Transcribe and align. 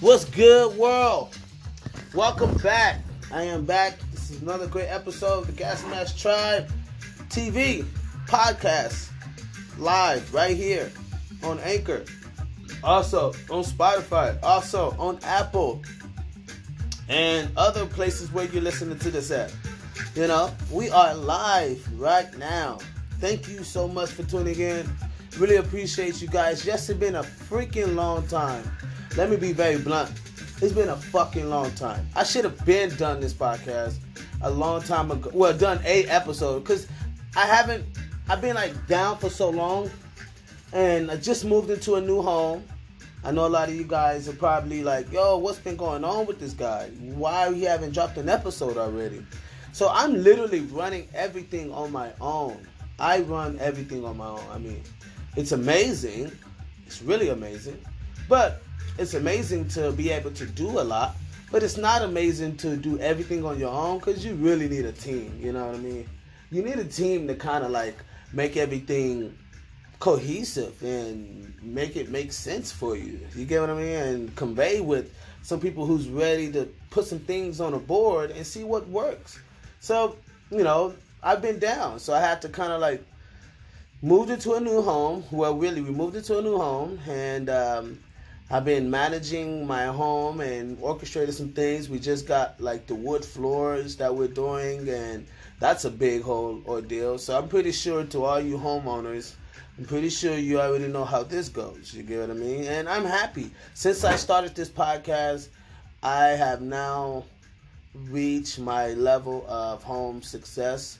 What's 0.00 0.24
good, 0.24 0.76
world? 0.76 1.39
Welcome 2.14 2.56
back. 2.56 2.98
I 3.32 3.44
am 3.44 3.64
back. 3.64 3.96
This 4.10 4.30
is 4.32 4.42
another 4.42 4.66
great 4.66 4.88
episode 4.88 5.42
of 5.42 5.46
the 5.46 5.52
Gas 5.52 5.86
Mask 5.86 6.18
Tribe 6.18 6.68
TV 7.28 7.86
podcast 8.26 9.10
live 9.78 10.34
right 10.34 10.56
here 10.56 10.90
on 11.44 11.60
Anchor, 11.60 12.04
also 12.82 13.28
on 13.48 13.62
Spotify, 13.62 14.36
also 14.42 14.96
on 14.98 15.20
Apple, 15.22 15.82
and 17.08 17.48
other 17.56 17.86
places 17.86 18.32
where 18.32 18.46
you're 18.46 18.60
listening 18.60 18.98
to 18.98 19.12
this 19.12 19.30
at. 19.30 19.54
You 20.16 20.26
know, 20.26 20.52
we 20.72 20.90
are 20.90 21.14
live 21.14 21.88
right 21.96 22.36
now. 22.38 22.78
Thank 23.20 23.48
you 23.48 23.62
so 23.62 23.86
much 23.86 24.10
for 24.10 24.24
tuning 24.24 24.58
in. 24.58 24.90
Really 25.38 25.56
appreciate 25.56 26.20
you 26.20 26.26
guys. 26.26 26.66
Yes, 26.66 26.90
it's 26.90 26.98
been 26.98 27.14
a 27.14 27.22
freaking 27.22 27.94
long 27.94 28.26
time. 28.26 28.64
Let 29.16 29.30
me 29.30 29.36
be 29.36 29.52
very 29.52 29.78
blunt. 29.78 30.10
It's 30.62 30.74
been 30.74 30.90
a 30.90 30.96
fucking 30.96 31.48
long 31.48 31.70
time. 31.70 32.06
I 32.14 32.22
should 32.22 32.44
have 32.44 32.66
been 32.66 32.94
done 32.96 33.18
this 33.20 33.32
podcast 33.32 33.96
a 34.42 34.50
long 34.50 34.82
time 34.82 35.10
ago. 35.10 35.30
Well, 35.32 35.56
done 35.56 35.80
a 35.86 36.04
episode 36.04 36.60
because 36.60 36.86
I 37.34 37.46
haven't. 37.46 37.86
I've 38.28 38.42
been 38.42 38.56
like 38.56 38.86
down 38.86 39.16
for 39.16 39.30
so 39.30 39.48
long, 39.48 39.90
and 40.74 41.10
I 41.10 41.16
just 41.16 41.46
moved 41.46 41.70
into 41.70 41.94
a 41.94 42.00
new 42.00 42.20
home. 42.20 42.62
I 43.24 43.32
know 43.32 43.46
a 43.46 43.48
lot 43.48 43.70
of 43.70 43.74
you 43.74 43.84
guys 43.84 44.28
are 44.28 44.34
probably 44.34 44.82
like, 44.82 45.10
"Yo, 45.10 45.38
what's 45.38 45.58
been 45.58 45.76
going 45.76 46.04
on 46.04 46.26
with 46.26 46.38
this 46.38 46.52
guy? 46.52 46.90
Why 46.98 47.54
he 47.54 47.62
haven't 47.62 47.92
dropped 47.92 48.18
an 48.18 48.28
episode 48.28 48.76
already?" 48.76 49.24
So 49.72 49.88
I'm 49.88 50.22
literally 50.22 50.60
running 50.60 51.08
everything 51.14 51.72
on 51.72 51.90
my 51.90 52.12
own. 52.20 52.68
I 52.98 53.20
run 53.20 53.58
everything 53.60 54.04
on 54.04 54.18
my 54.18 54.28
own. 54.28 54.44
I 54.52 54.58
mean, 54.58 54.82
it's 55.36 55.52
amazing. 55.52 56.30
It's 56.86 57.00
really 57.00 57.30
amazing. 57.30 57.78
But 58.28 58.62
it's 59.00 59.14
amazing 59.14 59.66
to 59.66 59.92
be 59.92 60.10
able 60.10 60.30
to 60.32 60.44
do 60.44 60.68
a 60.78 60.84
lot, 60.84 61.16
but 61.50 61.62
it's 61.62 61.78
not 61.78 62.02
amazing 62.02 62.54
to 62.58 62.76
do 62.76 62.98
everything 62.98 63.46
on 63.46 63.58
your 63.58 63.70
own 63.70 63.98
because 63.98 64.22
you 64.22 64.34
really 64.34 64.68
need 64.68 64.84
a 64.84 64.92
team. 64.92 65.38
You 65.40 65.54
know 65.54 65.68
what 65.68 65.76
I 65.76 65.78
mean? 65.78 66.06
You 66.50 66.62
need 66.62 66.78
a 66.78 66.84
team 66.84 67.26
to 67.28 67.34
kind 67.34 67.64
of 67.64 67.70
like 67.70 67.96
make 68.34 68.58
everything 68.58 69.34
cohesive 70.00 70.82
and 70.82 71.54
make 71.62 71.96
it 71.96 72.10
make 72.10 72.30
sense 72.30 72.70
for 72.70 72.94
you. 72.94 73.18
You 73.34 73.46
get 73.46 73.62
what 73.62 73.70
I 73.70 73.74
mean? 73.74 73.96
And 73.96 74.36
convey 74.36 74.82
with 74.82 75.14
some 75.40 75.60
people 75.60 75.86
who's 75.86 76.06
ready 76.06 76.52
to 76.52 76.68
put 76.90 77.06
some 77.06 77.20
things 77.20 77.58
on 77.58 77.72
a 77.72 77.78
board 77.78 78.30
and 78.32 78.46
see 78.46 78.64
what 78.64 78.86
works. 78.86 79.40
So, 79.80 80.16
you 80.50 80.62
know, 80.62 80.94
I've 81.22 81.40
been 81.40 81.58
down. 81.58 82.00
So 82.00 82.12
I 82.12 82.20
had 82.20 82.42
to 82.42 82.50
kind 82.50 82.70
of 82.70 82.82
like 82.82 83.02
moved 84.02 84.28
into 84.28 84.52
a 84.52 84.60
new 84.60 84.82
home. 84.82 85.24
Well, 85.30 85.54
really, 85.54 85.80
we 85.80 85.90
moved 85.90 86.16
into 86.16 86.38
a 86.38 86.42
new 86.42 86.58
home 86.58 86.98
and 87.08 87.48
um, 87.48 87.98
I've 88.52 88.64
been 88.64 88.90
managing 88.90 89.64
my 89.64 89.84
home 89.86 90.40
and 90.40 90.76
orchestrated 90.80 91.34
some 91.36 91.50
things. 91.50 91.88
We 91.88 92.00
just 92.00 92.26
got 92.26 92.60
like 92.60 92.88
the 92.88 92.96
wood 92.96 93.24
floors 93.24 93.94
that 93.96 94.12
we're 94.12 94.26
doing, 94.26 94.88
and 94.88 95.24
that's 95.60 95.84
a 95.84 95.90
big 95.90 96.22
whole 96.22 96.60
ordeal. 96.66 97.16
So 97.18 97.38
I'm 97.38 97.46
pretty 97.46 97.70
sure 97.70 98.02
to 98.02 98.24
all 98.24 98.40
you 98.40 98.58
homeowners, 98.58 99.34
I'm 99.78 99.84
pretty 99.84 100.10
sure 100.10 100.36
you 100.36 100.60
already 100.60 100.88
know 100.88 101.04
how 101.04 101.22
this 101.22 101.48
goes. 101.48 101.94
You 101.94 102.02
get 102.02 102.20
what 102.20 102.30
I 102.30 102.34
mean? 102.34 102.64
And 102.64 102.88
I'm 102.88 103.04
happy. 103.04 103.52
Since 103.74 104.02
I 104.02 104.16
started 104.16 104.56
this 104.56 104.68
podcast, 104.68 105.48
I 106.02 106.28
have 106.30 106.60
now 106.60 107.24
reached 107.94 108.58
my 108.58 108.88
level 108.94 109.44
of 109.48 109.84
home 109.84 110.22
success. 110.22 110.98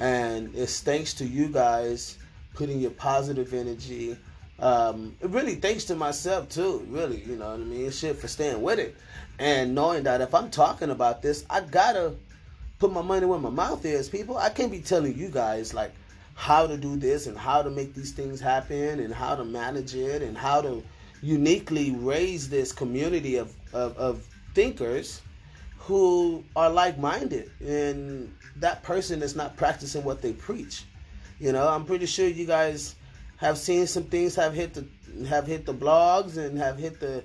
And 0.00 0.54
it's 0.54 0.80
thanks 0.80 1.12
to 1.14 1.26
you 1.26 1.48
guys 1.48 2.16
putting 2.54 2.80
your 2.80 2.92
positive 2.92 3.52
energy 3.52 4.16
um, 4.58 5.14
really 5.20 5.56
thanks 5.56 5.84
to 5.84 5.94
myself 5.94 6.48
too. 6.48 6.86
Really, 6.88 7.22
you 7.22 7.36
know 7.36 7.50
what 7.50 7.60
I 7.60 7.64
mean. 7.64 7.90
Shit 7.90 8.16
for 8.16 8.28
staying 8.28 8.62
with 8.62 8.78
it 8.78 8.96
and 9.38 9.74
knowing 9.74 10.04
that 10.04 10.20
if 10.20 10.34
I'm 10.34 10.50
talking 10.50 10.90
about 10.90 11.22
this, 11.22 11.44
I 11.50 11.60
gotta 11.60 12.14
put 12.78 12.92
my 12.92 13.02
money 13.02 13.26
where 13.26 13.38
my 13.38 13.50
mouth 13.50 13.84
is. 13.84 14.08
People, 14.08 14.38
I 14.38 14.50
can't 14.50 14.72
be 14.72 14.80
telling 14.80 15.16
you 15.16 15.28
guys 15.28 15.74
like 15.74 15.92
how 16.34 16.66
to 16.66 16.76
do 16.76 16.96
this 16.96 17.26
and 17.26 17.36
how 17.36 17.62
to 17.62 17.70
make 17.70 17.94
these 17.94 18.12
things 18.12 18.40
happen 18.40 19.00
and 19.00 19.12
how 19.12 19.34
to 19.34 19.44
manage 19.44 19.94
it 19.94 20.22
and 20.22 20.36
how 20.36 20.60
to 20.60 20.82
uniquely 21.22 21.92
raise 21.92 22.48
this 22.48 22.72
community 22.72 23.36
of, 23.36 23.52
of, 23.72 23.96
of 23.96 24.26
thinkers 24.54 25.22
who 25.78 26.44
are 26.54 26.68
like-minded 26.68 27.50
and 27.60 28.34
that 28.56 28.82
person 28.82 29.22
is 29.22 29.34
not 29.34 29.56
practicing 29.56 30.02
what 30.04 30.20
they 30.20 30.32
preach 30.32 30.84
you 31.38 31.52
know 31.52 31.68
i'm 31.68 31.84
pretty 31.84 32.06
sure 32.06 32.26
you 32.26 32.44
guys 32.44 32.96
have 33.36 33.58
seen 33.58 33.86
some 33.86 34.04
things 34.04 34.34
have 34.34 34.54
hit 34.54 34.74
the 34.74 34.86
have 35.26 35.46
hit 35.46 35.66
the 35.66 35.74
blogs 35.74 36.36
and 36.36 36.58
have 36.58 36.78
hit 36.78 37.00
the 37.00 37.22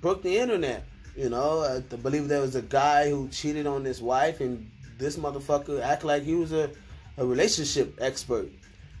broke 0.00 0.22
the 0.22 0.38
internet. 0.38 0.84
You 1.16 1.28
know, 1.30 1.60
uh, 1.60 1.80
I 1.90 1.96
believe 1.96 2.28
there 2.28 2.40
was 2.40 2.54
a 2.54 2.62
guy 2.62 3.10
who 3.10 3.28
cheated 3.28 3.66
on 3.66 3.84
his 3.84 4.00
wife, 4.00 4.40
and 4.40 4.70
this 4.98 5.16
motherfucker 5.16 5.82
act 5.82 6.04
like 6.04 6.22
he 6.22 6.34
was 6.34 6.52
a, 6.52 6.70
a 7.16 7.26
relationship 7.26 7.98
expert, 8.00 8.48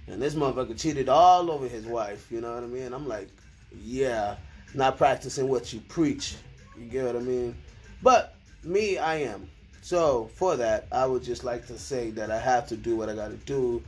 and 0.08 0.20
this 0.20 0.34
motherfucker 0.34 0.78
cheated 0.78 1.08
all 1.08 1.50
over 1.50 1.68
his 1.68 1.86
wife. 1.86 2.26
You 2.30 2.40
know 2.40 2.54
what 2.54 2.64
I 2.64 2.66
mean? 2.66 2.92
I'm 2.92 3.06
like, 3.06 3.28
yeah, 3.72 4.36
not 4.74 4.98
practicing 4.98 5.48
what 5.48 5.72
you 5.72 5.80
preach. 5.80 6.34
You 6.76 6.86
get 6.86 7.06
what 7.06 7.16
I 7.16 7.20
mean? 7.20 7.54
But 8.02 8.34
me, 8.64 8.98
I 8.98 9.16
am. 9.16 9.48
So 9.80 10.28
for 10.34 10.56
that, 10.56 10.88
I 10.90 11.06
would 11.06 11.22
just 11.22 11.44
like 11.44 11.66
to 11.68 11.78
say 11.78 12.10
that 12.10 12.30
I 12.30 12.38
have 12.38 12.66
to 12.68 12.76
do 12.76 12.96
what 12.96 13.08
I 13.08 13.14
got 13.14 13.28
to 13.28 13.36
do 13.36 13.82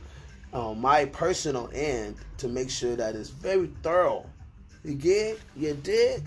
on 0.53 0.79
my 0.79 1.05
personal 1.05 1.69
end 1.73 2.15
to 2.37 2.47
make 2.47 2.69
sure 2.69 2.95
that 2.95 3.15
it's 3.15 3.29
very 3.29 3.71
thorough. 3.83 4.25
You 4.83 4.95
get? 4.95 5.39
You 5.55 5.73
did? 5.75 6.23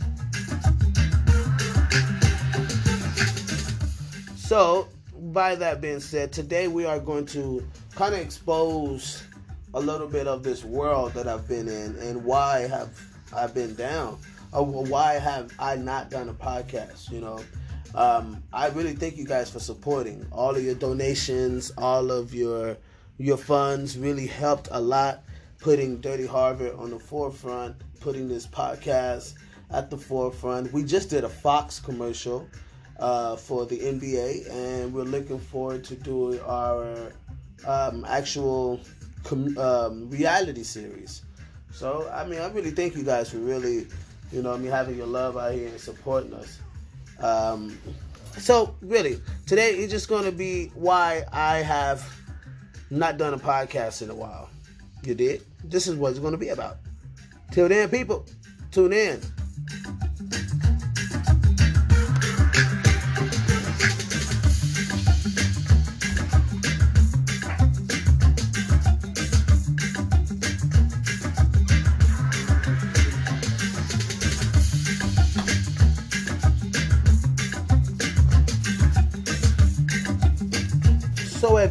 So, 4.37 4.89
by 5.33 5.55
that 5.57 5.81
being 5.81 6.01
said, 6.01 6.33
today 6.33 6.69
we 6.69 6.85
are 6.85 6.99
going 6.99 7.27
to 7.27 7.67
kind 7.95 8.15
of 8.15 8.21
expose 8.21 9.25
a 9.75 9.81
little 9.81 10.07
bit 10.07 10.29
of 10.29 10.43
this 10.43 10.65
world 10.65 11.13
that 11.15 11.27
I've 11.27 11.49
been 11.49 11.69
in 11.69 11.97
and 11.97 12.25
why 12.25 12.69
have 12.69 13.01
I 13.35 13.49
been 13.49 13.75
down, 13.75 14.19
or 14.53 14.65
why 14.65 15.15
have 15.15 15.53
I 15.59 15.77
not 15.77 16.11
done 16.11 16.29
a 16.29 16.35
podcast. 16.35 17.11
You 17.11 17.21
know, 17.21 17.41
um, 17.95 18.43
I 18.53 18.69
really 18.69 18.95
thank 18.95 19.17
you 19.17 19.25
guys 19.25 19.51
for 19.51 19.59
supporting 19.59 20.25
all 20.31 20.55
of 20.55 20.63
your 20.63 20.77
donations, 20.77 21.73
all 21.77 22.13
of 22.13 22.33
your 22.33 22.77
your 23.19 23.37
funds 23.37 23.97
really 23.97 24.27
helped 24.27 24.69
a 24.71 24.81
lot 24.81 25.23
putting 25.61 25.99
Dirty 26.01 26.27
Harvard 26.27 26.75
on 26.75 26.91
the 26.91 26.99
forefront, 26.99 27.77
putting 28.01 28.29
this 28.29 28.47
podcast 28.47 29.35
at 29.71 29.89
the 29.89 29.97
forefront. 29.97 30.71
We 30.75 30.85
just 30.85 31.09
did 31.09 31.25
a 31.25 31.29
Fox 31.29 31.81
commercial 31.81 32.47
uh, 32.99 33.37
for 33.37 33.65
the 33.65 33.79
NBA, 33.79 34.51
and 34.51 34.93
we're 34.93 35.05
looking 35.05 35.39
forward 35.39 35.83
to 35.85 35.95
doing 35.95 36.39
our 36.41 37.13
um, 37.67 38.05
actual 38.07 38.81
com- 39.23 39.57
um, 39.57 40.11
reality 40.11 40.65
series. 40.65 41.23
So, 41.73 42.11
I 42.13 42.27
mean, 42.27 42.41
I 42.41 42.49
really 42.49 42.71
thank 42.71 42.95
you 42.95 43.03
guys 43.03 43.31
for 43.31 43.39
really, 43.39 43.87
you 44.33 44.43
know, 44.43 44.53
I 44.53 44.59
mean, 44.59 44.71
having 44.71 44.97
your 44.97 45.07
love 45.07 45.37
out 45.37 45.55
here 45.55 45.69
and 45.69 45.81
supporting 45.81 46.35
us. 46.35 46.59
Um, 47.21 47.79
so, 48.39 48.77
really, 48.83 49.19
today 49.47 49.79
is 49.79 49.91
just 49.91 50.09
going 50.09 50.25
to 50.25 50.33
be 50.33 50.67
why 50.75 51.25
I 51.33 51.59
have 51.59 52.07
not 52.91 53.19
done 53.19 53.35
a 53.35 53.39
podcast 53.39 54.03
in 54.03 54.11
a 54.11 54.15
while. 54.15 54.51
You 55.05 55.15
did? 55.15 55.43
This 55.65 55.87
is 55.87 55.97
what 55.97 56.11
it's 56.11 56.19
going 56.19 56.33
to 56.33 56.39
be 56.39 56.49
about. 56.49 56.79
Till 57.51 57.69
then, 57.69 57.89
people, 57.89 58.27
tune 58.71 58.93
in. 58.93 59.21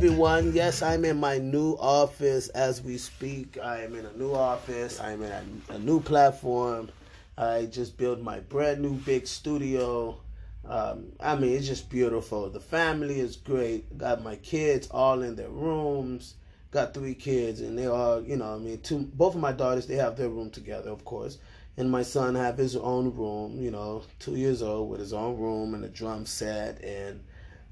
Everyone. 0.04 0.52
Yes, 0.52 0.82
I'm 0.82 1.06
in 1.06 1.16
my 1.16 1.38
new 1.38 1.78
office 1.80 2.50
as 2.50 2.82
we 2.82 2.98
speak. 2.98 3.58
I 3.64 3.84
am 3.84 3.96
in 3.96 4.06
a 4.06 4.12
new 4.18 4.34
office. 4.34 5.00
I'm 5.00 5.24
in 5.24 5.32
a, 5.32 5.44
a 5.76 5.80
new 5.80 6.02
platform. 6.02 6.92
I 7.38 7.68
just 7.68 7.96
built 7.96 8.20
my 8.20 8.42
brand 8.42 8.82
new 8.82 8.96
big 8.96 9.26
studio. 9.26 10.20
Um, 10.68 11.14
I 11.22 11.38
mean, 11.38 11.56
it's 11.56 11.68
just 11.68 11.90
beautiful. 11.90 12.50
The 12.50 12.60
family 12.60 13.22
is 13.22 13.38
great. 13.38 13.98
Got 13.98 14.22
my 14.22 14.36
kids 14.36 14.90
all 14.92 15.22
in 15.22 15.38
their 15.38 15.48
rooms. 15.48 16.36
Got 16.72 16.94
three 16.94 17.16
kids, 17.16 17.62
and 17.62 17.80
they 17.80 17.86
all, 17.88 18.22
you 18.22 18.36
know, 18.36 18.56
I 18.56 18.58
mean, 18.58 18.82
two. 18.82 19.10
Both 19.14 19.36
of 19.36 19.40
my 19.40 19.54
daughters, 19.54 19.88
they 19.88 19.96
have 19.96 20.18
their 20.18 20.28
room 20.28 20.50
together, 20.50 20.90
of 20.90 21.06
course, 21.06 21.38
and 21.78 21.90
my 21.90 22.04
son 22.04 22.36
have 22.36 22.58
his 22.58 22.76
own 22.76 23.16
room. 23.16 23.62
You 23.62 23.72
know, 23.72 24.04
two 24.20 24.36
years 24.36 24.62
old 24.62 24.90
with 24.90 25.00
his 25.00 25.14
own 25.14 25.38
room 25.38 25.74
and 25.74 25.86
a 25.86 25.90
drum 25.90 26.26
set, 26.26 26.84
and 26.84 27.24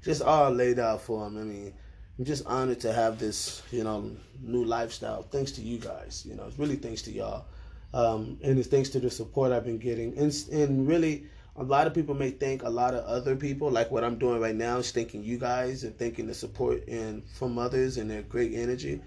just 0.02 0.22
all 0.22 0.50
laid 0.50 0.78
out 0.78 1.02
for 1.02 1.26
him. 1.26 1.36
I 1.36 1.42
mean, 1.42 1.74
I'm 2.22 2.26
just 2.26 2.46
honored 2.46 2.78
to 2.82 2.92
have 2.92 3.18
this, 3.18 3.62
you 3.72 3.82
know, 3.82 4.08
new 4.40 4.64
lifestyle. 4.64 5.24
Thanks 5.24 5.50
to 5.52 5.60
you 5.60 5.78
guys. 5.78 6.24
You 6.24 6.36
know, 6.36 6.44
it's 6.44 6.56
really 6.56 6.76
thanks 6.76 7.02
to 7.02 7.10
y'all, 7.10 7.46
um, 7.92 8.38
and 8.44 8.60
it's 8.60 8.68
thanks 8.68 8.90
to 8.90 9.00
the 9.00 9.10
support 9.10 9.50
I've 9.50 9.64
been 9.64 9.78
getting, 9.78 10.16
and 10.16 10.32
and 10.52 10.86
really 10.86 11.24
a 11.56 11.64
lot 11.64 11.88
of 11.88 11.94
people 11.94 12.14
may 12.14 12.30
think 12.30 12.62
a 12.62 12.68
lot 12.68 12.94
of 12.94 13.04
other 13.06 13.34
people 13.34 13.70
like 13.70 13.90
what 13.90 14.02
i'm 14.02 14.16
doing 14.16 14.40
right 14.40 14.54
now 14.54 14.78
is 14.78 14.90
thanking 14.90 15.22
you 15.22 15.36
guys 15.36 15.84
and 15.84 15.98
thanking 15.98 16.26
the 16.26 16.32
support 16.32 16.86
and 16.88 17.22
from 17.34 17.58
others 17.58 17.98
and 17.98 18.10
their 18.10 18.22
great 18.22 18.54
energy 18.54 19.02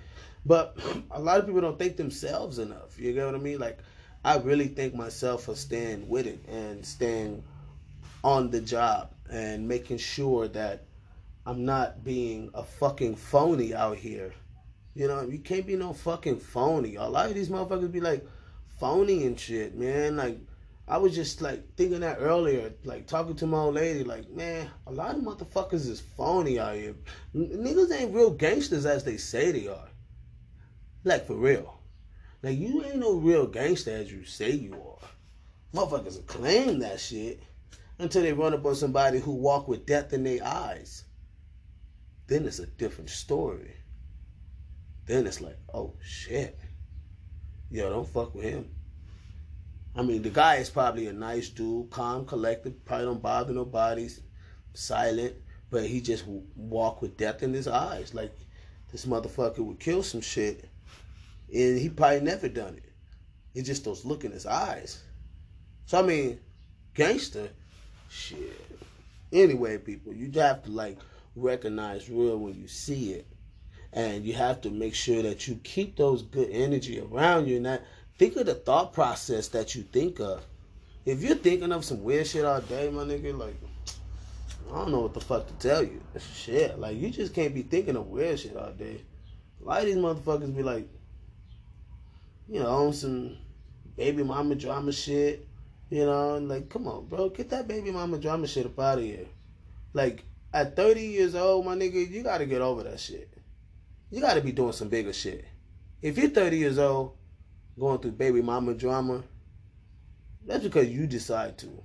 but 0.45 0.77
a 1.11 1.19
lot 1.19 1.39
of 1.39 1.47
people 1.47 1.59
don't 1.59 1.79
thank 1.79 1.97
themselves 1.97 2.59
enough 2.59 2.99
you 2.99 3.13
get 3.13 3.25
what 3.25 3.33
i 3.33 3.39
mean 3.39 3.57
like 3.57 3.79
i 4.23 4.37
really 4.37 4.67
thank 4.67 4.93
myself 4.93 5.45
for 5.45 5.55
staying 5.55 6.07
with 6.07 6.27
it 6.27 6.37
and 6.47 6.85
staying 6.85 7.43
on 8.23 8.51
the 8.51 8.61
job 8.61 9.09
and 9.31 9.67
making 9.67 9.97
sure 9.97 10.47
that 10.47 10.83
i'm 11.45 11.65
not 11.65 12.03
being 12.03 12.49
a 12.53 12.63
fucking 12.63 13.15
phony 13.15 13.73
out 13.73 13.97
here 13.97 14.33
you 14.93 15.07
know 15.07 15.21
you 15.21 15.39
can't 15.39 15.67
be 15.67 15.75
no 15.75 15.93
fucking 15.93 16.39
phony 16.39 16.95
a 16.95 17.03
lot 17.03 17.27
of 17.27 17.35
these 17.35 17.49
motherfuckers 17.49 17.91
be 17.91 18.01
like 18.01 18.25
phony 18.79 19.25
and 19.25 19.39
shit 19.39 19.75
man 19.75 20.15
like 20.17 20.37
I 20.87 20.97
was 20.97 21.15
just 21.15 21.41
like 21.41 21.75
thinking 21.75 22.01
that 22.01 22.17
earlier, 22.19 22.71
like 22.83 23.07
talking 23.07 23.35
to 23.37 23.47
my 23.47 23.57
old 23.57 23.73
lady, 23.73 24.03
like, 24.03 24.29
man, 24.29 24.69
a 24.85 24.91
lot 24.91 25.15
of 25.15 25.23
motherfuckers 25.23 25.89
is 25.89 25.99
phony 25.99 26.59
out 26.59 26.75
here. 26.75 26.93
Niggas 27.35 27.91
ain't 27.91 28.13
real 28.13 28.29
gangsters 28.29 28.85
as 28.85 29.03
they 29.03 29.17
say 29.17 29.51
they 29.51 29.67
are. 29.67 29.89
Like 31.03 31.25
for 31.25 31.35
real. 31.35 31.79
Like 32.43 32.59
you 32.59 32.83
ain't 32.83 32.97
no 32.97 33.13
real 33.13 33.47
gangster 33.47 33.91
as 33.91 34.11
you 34.11 34.25
say 34.25 34.51
you 34.51 34.73
are. 34.73 35.07
Motherfuckers 35.73 36.23
claim 36.27 36.77
that 36.79 36.99
shit 36.99 37.41
until 37.97 38.21
they 38.21 38.33
run 38.33 38.53
up 38.53 38.65
on 38.65 38.75
somebody 38.75 39.19
who 39.19 39.31
walk 39.31 39.67
with 39.67 39.87
death 39.87 40.13
in 40.13 40.23
their 40.23 40.43
eyes. 40.43 41.04
Then 42.27 42.45
it's 42.45 42.59
a 42.59 42.65
different 42.65 43.09
story. 43.09 43.75
Then 45.05 45.27
it's 45.27 45.41
like, 45.41 45.57
oh 45.73 45.93
shit. 46.03 46.59
Yo, 47.69 47.89
don't 47.89 48.07
fuck 48.07 48.33
with 48.33 48.45
him. 48.45 48.69
I 49.95 50.01
mean, 50.01 50.21
the 50.21 50.29
guy 50.29 50.55
is 50.55 50.69
probably 50.69 51.07
a 51.07 51.13
nice 51.13 51.49
dude, 51.49 51.89
calm, 51.89 52.25
collected, 52.25 52.83
probably 52.85 53.05
don't 53.05 53.21
bother 53.21 53.53
nobody, 53.53 54.09
silent, 54.73 55.35
but 55.69 55.85
he 55.85 56.01
just 56.01 56.25
walk 56.27 57.01
with 57.01 57.17
death 57.17 57.43
in 57.43 57.53
his 57.53 57.67
eyes. 57.67 58.13
Like 58.13 58.35
this 58.91 59.05
motherfucker 59.05 59.59
would 59.59 59.79
kill 59.79 60.03
some 60.03 60.21
shit, 60.21 60.69
and 61.53 61.77
he 61.77 61.89
probably 61.89 62.21
never 62.21 62.49
done 62.49 62.75
it. 62.75 62.91
It's 63.53 63.67
just 63.67 63.85
those 63.85 64.03
look 64.03 64.25
in 64.25 64.31
his 64.31 64.45
eyes. 64.45 65.01
So 65.85 65.99
I 65.99 66.01
mean, 66.01 66.39
gangster, 66.93 67.49
shit. 68.09 68.59
Anyway, 69.31 69.77
people, 69.77 70.13
you 70.13 70.29
have 70.39 70.63
to 70.63 70.71
like 70.71 70.97
recognize 71.35 72.09
real 72.09 72.37
when 72.37 72.55
you 72.55 72.67
see 72.67 73.13
it, 73.13 73.27
and 73.93 74.25
you 74.25 74.33
have 74.33 74.61
to 74.61 74.69
make 74.69 74.95
sure 74.95 75.21
that 75.21 75.47
you 75.47 75.55
keep 75.63 75.95
those 75.95 76.21
good 76.21 76.49
energy 76.49 76.99
around 76.99 77.47
you, 77.47 77.57
and 77.57 77.65
that 77.65 77.83
think 78.17 78.35
of 78.35 78.45
the 78.45 78.55
thought 78.55 78.93
process 78.93 79.49
that 79.49 79.75
you 79.75 79.83
think 79.83 80.19
of. 80.19 80.43
If 81.05 81.21
you're 81.21 81.35
thinking 81.35 81.71
of 81.71 81.85
some 81.85 82.03
weird 82.03 82.27
shit 82.27 82.45
all 82.45 82.61
day, 82.61 82.89
my 82.89 83.03
nigga, 83.03 83.37
like 83.37 83.55
I 84.71 84.75
don't 84.75 84.91
know 84.91 85.01
what 85.01 85.13
the 85.13 85.21
fuck 85.21 85.47
to 85.47 85.53
tell 85.53 85.83
you. 85.83 86.01
Shit, 86.33 86.79
like 86.79 86.97
you 86.97 87.09
just 87.09 87.33
can't 87.33 87.53
be 87.53 87.61
thinking 87.61 87.95
of 87.95 88.07
weird 88.07 88.39
shit 88.39 88.57
all 88.57 88.71
day. 88.71 89.01
A 89.61 89.65
lot 89.65 89.81
of 89.81 89.85
these 89.85 89.95
motherfuckers 89.97 90.55
be 90.55 90.63
like, 90.63 90.87
you 92.49 92.59
know, 92.59 92.69
on 92.69 92.93
some 92.93 93.37
baby 93.95 94.23
mama 94.23 94.55
drama 94.55 94.91
shit. 94.91 95.47
You 95.89 96.05
know, 96.05 96.39
like 96.39 96.69
come 96.69 96.87
on, 96.87 97.05
bro, 97.05 97.29
get 97.29 97.49
that 97.51 97.67
baby 97.67 97.91
mama 97.91 98.17
drama 98.17 98.47
shit 98.47 98.65
up 98.65 98.79
out 98.79 98.97
of 98.97 99.03
here. 99.03 99.27
Like 99.93 100.23
at 100.55 100.73
30 100.73 101.01
years 101.01 101.35
old, 101.35 101.65
my 101.65 101.75
nigga, 101.75 102.09
you 102.09 102.23
gotta 102.23 102.45
get 102.45 102.61
over 102.61 102.81
that 102.83 102.97
shit. 102.97 103.29
You 104.09 104.21
gotta 104.21 104.39
be 104.39 104.53
doing 104.53 104.71
some 104.71 104.87
bigger 104.87 105.11
shit. 105.11 105.43
If 106.01 106.17
you're 106.17 106.29
30 106.29 106.57
years 106.57 106.79
old 106.79 107.17
going 107.77 107.99
through 107.99 108.13
baby 108.13 108.41
mama 108.41 108.73
drama, 108.73 109.21
that's 110.45 110.63
because 110.63 110.87
you 110.87 111.07
decide 111.07 111.57
to. 111.57 111.83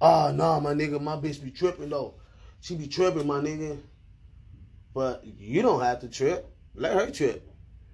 Oh, 0.00 0.30
nah, 0.32 0.60
my 0.60 0.72
nigga, 0.72 1.00
my 1.00 1.16
bitch 1.16 1.42
be 1.42 1.50
tripping 1.50 1.88
though. 1.88 2.14
She 2.60 2.76
be 2.76 2.86
tripping, 2.86 3.26
my 3.26 3.40
nigga. 3.40 3.76
But 4.94 5.24
you 5.24 5.62
don't 5.62 5.82
have 5.82 5.98
to 6.00 6.08
trip. 6.08 6.48
Let 6.76 6.94
her 6.94 7.10
trip. 7.10 7.50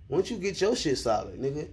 Once 0.08 0.30
you 0.30 0.36
get 0.36 0.60
your 0.60 0.76
shit 0.76 0.98
solid, 0.98 1.40
nigga, 1.40 1.70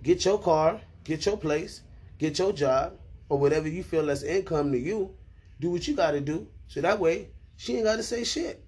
get 0.00 0.24
your 0.24 0.38
car, 0.38 0.80
get 1.02 1.26
your 1.26 1.36
place, 1.36 1.80
get 2.18 2.38
your 2.38 2.52
job, 2.52 2.92
or 3.28 3.40
whatever 3.40 3.68
you 3.68 3.82
feel 3.82 4.06
that's 4.06 4.22
income 4.22 4.70
to 4.70 4.78
you, 4.78 5.16
do 5.58 5.72
what 5.72 5.88
you 5.88 5.96
gotta 5.96 6.20
do. 6.20 6.46
So 6.68 6.80
that 6.80 7.00
way, 7.00 7.30
she 7.56 7.76
ain't 7.76 7.84
gotta 7.84 8.02
say 8.02 8.24
shit. 8.24 8.64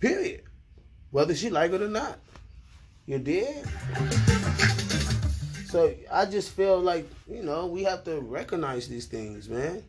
Period. 0.00 0.42
Whether 1.10 1.34
she 1.34 1.50
like 1.50 1.72
it 1.72 1.82
or 1.82 1.88
not. 1.88 2.18
You 3.06 3.18
did? 3.18 3.64
So 5.68 5.92
I 6.10 6.24
just 6.26 6.50
feel 6.50 6.80
like, 6.80 7.08
you 7.28 7.42
know, 7.42 7.66
we 7.66 7.82
have 7.84 8.04
to 8.04 8.20
recognize 8.20 8.88
these 8.88 9.06
things, 9.06 9.48
man. 9.48 9.82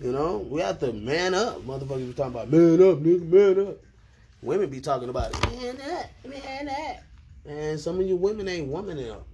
You 0.00 0.12
know, 0.12 0.38
we 0.38 0.60
have 0.60 0.78
to 0.80 0.92
man 0.92 1.34
up. 1.34 1.60
Motherfuckers 1.62 2.06
be 2.06 2.12
talking 2.12 2.34
about 2.34 2.50
man 2.50 2.74
up, 2.74 2.98
nigga, 2.98 3.28
man 3.28 3.68
up. 3.68 3.76
Women 4.42 4.70
be 4.70 4.80
talking 4.80 5.08
about 5.08 5.32
man 5.50 5.76
up, 5.80 6.10
man 6.24 6.68
up. 6.68 7.02
And 7.44 7.80
some 7.80 7.98
of 7.98 8.06
you 8.06 8.16
women 8.16 8.48
ain't 8.48 8.68
woman 8.68 9.10
up. 9.10 9.26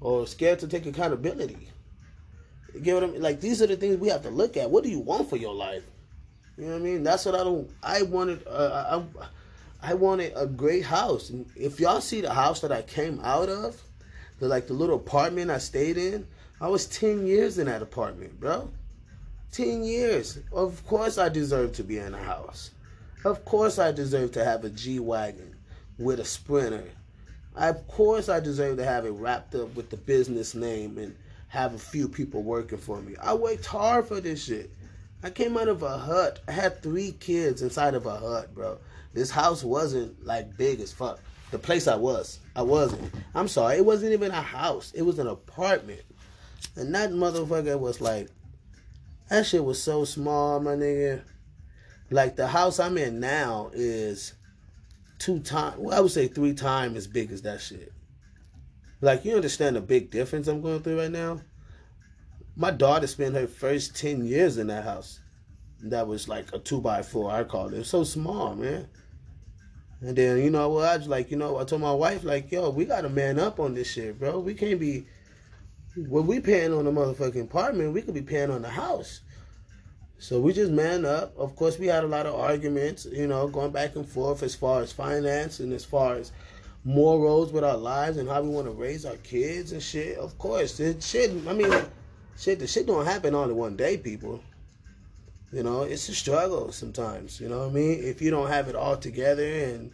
Or 0.00 0.26
scared 0.26 0.58
to 0.58 0.68
take 0.68 0.84
accountability. 0.84 1.70
You 2.74 2.80
get 2.80 2.94
what 2.94 3.04
I 3.04 3.06
mean? 3.06 3.22
Like 3.22 3.40
these 3.40 3.62
are 3.62 3.66
the 3.66 3.76
things 3.76 3.96
we 3.96 4.08
have 4.08 4.22
to 4.22 4.30
look 4.30 4.56
at. 4.58 4.70
What 4.70 4.84
do 4.84 4.90
you 4.90 5.00
want 5.00 5.30
for 5.30 5.36
your 5.36 5.54
life? 5.54 5.84
You 6.56 6.66
know 6.66 6.72
what 6.72 6.80
I 6.80 6.84
mean? 6.84 7.02
That's 7.02 7.24
what 7.24 7.34
I 7.34 7.44
don't. 7.44 7.70
I 7.82 8.02
wanted. 8.02 8.46
Uh, 8.46 9.02
I, 9.82 9.90
I 9.90 9.94
wanted 9.94 10.32
a 10.34 10.46
great 10.46 10.84
house. 10.84 11.30
And 11.30 11.46
if 11.54 11.78
y'all 11.78 12.00
see 12.00 12.20
the 12.20 12.32
house 12.32 12.60
that 12.60 12.72
I 12.72 12.82
came 12.82 13.20
out 13.22 13.48
of, 13.48 13.80
the 14.38 14.48
like 14.48 14.66
the 14.66 14.74
little 14.74 14.96
apartment 14.96 15.50
I 15.50 15.58
stayed 15.58 15.98
in. 15.98 16.26
I 16.60 16.68
was 16.68 16.86
ten 16.86 17.26
years 17.26 17.58
in 17.58 17.66
that 17.66 17.82
apartment, 17.82 18.40
bro. 18.40 18.70
Ten 19.52 19.84
years. 19.84 20.38
Of 20.52 20.84
course 20.86 21.18
I 21.18 21.28
deserve 21.28 21.72
to 21.74 21.84
be 21.84 21.98
in 21.98 22.14
a 22.14 22.22
house. 22.22 22.70
Of 23.24 23.44
course 23.44 23.78
I 23.78 23.92
deserve 23.92 24.32
to 24.32 24.44
have 24.44 24.64
a 24.64 24.70
G 24.70 24.98
wagon 24.98 25.54
with 25.98 26.20
a 26.20 26.24
sprinter. 26.24 26.88
Of 27.54 27.86
course 27.88 28.28
I 28.28 28.40
deserve 28.40 28.78
to 28.78 28.84
have 28.84 29.06
it 29.06 29.10
wrapped 29.10 29.54
up 29.54 29.74
with 29.74 29.90
the 29.90 29.96
business 29.96 30.54
name 30.54 30.98
and 30.98 31.14
have 31.48 31.74
a 31.74 31.78
few 31.78 32.08
people 32.08 32.42
working 32.42 32.78
for 32.78 33.00
me. 33.00 33.14
I 33.20 33.34
worked 33.34 33.66
hard 33.66 34.06
for 34.06 34.20
this 34.20 34.44
shit. 34.44 34.70
I 35.22 35.30
came 35.30 35.56
out 35.56 35.68
of 35.68 35.82
a 35.82 35.98
hut. 35.98 36.40
I 36.46 36.52
had 36.52 36.82
three 36.82 37.12
kids 37.12 37.62
inside 37.62 37.94
of 37.94 38.06
a 38.06 38.16
hut, 38.16 38.54
bro. 38.54 38.78
This 39.12 39.30
house 39.30 39.64
wasn't 39.64 40.24
like 40.24 40.56
big 40.56 40.80
as 40.80 40.92
fuck 40.92 41.20
the 41.50 41.58
place 41.58 41.88
I 41.88 41.96
was. 41.96 42.40
I 42.54 42.62
wasn't. 42.62 43.12
I'm 43.34 43.48
sorry. 43.48 43.76
It 43.76 43.84
wasn't 43.84 44.12
even 44.12 44.30
a 44.30 44.42
house. 44.42 44.92
It 44.94 45.02
was 45.02 45.18
an 45.18 45.26
apartment. 45.26 46.02
And 46.74 46.94
that 46.94 47.10
motherfucker 47.10 47.78
was 47.78 48.00
like, 48.00 48.28
that 49.28 49.46
shit 49.46 49.64
was 49.64 49.82
so 49.82 50.04
small, 50.04 50.60
my 50.60 50.72
nigga. 50.72 51.22
Like 52.10 52.36
the 52.36 52.46
house 52.46 52.78
I'm 52.78 52.98
in 52.98 53.20
now 53.20 53.70
is 53.72 54.34
two 55.18 55.40
times, 55.40 55.76
well, 55.78 55.96
I 55.96 56.00
would 56.00 56.12
say 56.12 56.28
three 56.28 56.54
times 56.54 56.96
as 56.96 57.06
big 57.06 57.32
as 57.32 57.42
that 57.42 57.60
shit. 57.60 57.92
Like, 59.00 59.24
you 59.24 59.36
understand 59.36 59.76
the 59.76 59.80
big 59.80 60.10
difference 60.10 60.48
I'm 60.48 60.62
going 60.62 60.80
through 60.80 61.00
right 61.00 61.10
now? 61.10 61.40
My 62.56 62.70
daughter 62.70 63.06
spent 63.06 63.34
her 63.34 63.46
first 63.46 63.94
10 63.96 64.24
years 64.24 64.56
in 64.56 64.68
that 64.68 64.84
house. 64.84 65.20
That 65.82 66.08
was 66.08 66.26
like 66.26 66.52
a 66.54 66.58
two 66.58 66.80
by 66.80 67.02
four, 67.02 67.30
I 67.30 67.44
called 67.44 67.74
it. 67.74 67.76
It 67.76 67.80
was 67.80 67.88
so 67.88 68.02
small, 68.02 68.54
man. 68.54 68.88
And 70.00 70.16
then, 70.16 70.38
you 70.38 70.50
know, 70.50 70.70
well, 70.70 70.84
I 70.90 70.96
was 70.96 71.06
like, 71.06 71.30
you 71.30 71.36
know, 71.36 71.58
I 71.58 71.64
told 71.64 71.82
my 71.82 71.92
wife, 71.92 72.24
like, 72.24 72.50
yo, 72.50 72.70
we 72.70 72.86
got 72.86 73.02
to 73.02 73.08
man 73.10 73.38
up 73.38 73.60
on 73.60 73.74
this 73.74 73.90
shit, 73.90 74.18
bro. 74.18 74.38
We 74.38 74.54
can't 74.54 74.80
be, 74.80 75.06
when 75.96 76.26
we 76.26 76.40
paying 76.40 76.72
on 76.72 76.84
the 76.84 76.92
motherfucking 76.92 77.42
apartment, 77.42 77.92
we 77.92 78.02
could 78.02 78.14
be 78.14 78.22
paying 78.22 78.50
on 78.50 78.62
the 78.62 78.70
house. 78.70 79.20
So 80.18 80.40
we 80.40 80.54
just 80.54 80.72
man 80.72 81.04
up. 81.04 81.36
Of 81.36 81.56
course, 81.56 81.78
we 81.78 81.86
had 81.86 82.04
a 82.04 82.08
lot 82.08 82.26
of 82.26 82.34
arguments, 82.34 83.06
you 83.10 83.26
know, 83.26 83.48
going 83.48 83.70
back 83.70 83.96
and 83.96 84.08
forth 84.08 84.42
as 84.42 84.54
far 84.54 84.80
as 84.80 84.92
finance 84.92 85.60
and 85.60 85.72
as 85.72 85.84
far 85.84 86.14
as 86.14 86.32
morals 86.84 87.52
with 87.52 87.64
our 87.64 87.76
lives 87.76 88.16
and 88.16 88.28
how 88.28 88.40
we 88.40 88.48
want 88.48 88.66
to 88.66 88.72
raise 88.72 89.04
our 89.04 89.16
kids 89.18 89.72
and 89.72 89.82
shit. 89.82 90.16
Of 90.16 90.38
course, 90.38 90.80
it 90.80 91.02
shit. 91.02 91.30
I 91.46 91.52
mean, 91.52 91.70
shit. 92.38 92.58
The 92.58 92.66
shit 92.66 92.86
don't 92.86 93.04
happen 93.04 93.34
all 93.34 93.48
in 93.48 93.56
one 93.56 93.76
day, 93.76 93.96
people. 93.96 94.42
You 95.52 95.62
know, 95.62 95.82
it's 95.82 96.08
a 96.08 96.14
struggle 96.14 96.72
sometimes. 96.72 97.40
You 97.40 97.48
know 97.48 97.60
what 97.60 97.70
I 97.70 97.72
mean? 97.72 98.02
If 98.02 98.20
you 98.20 98.30
don't 98.30 98.48
have 98.48 98.68
it 98.68 98.74
all 98.74 98.96
together 98.96 99.46
and 99.46 99.92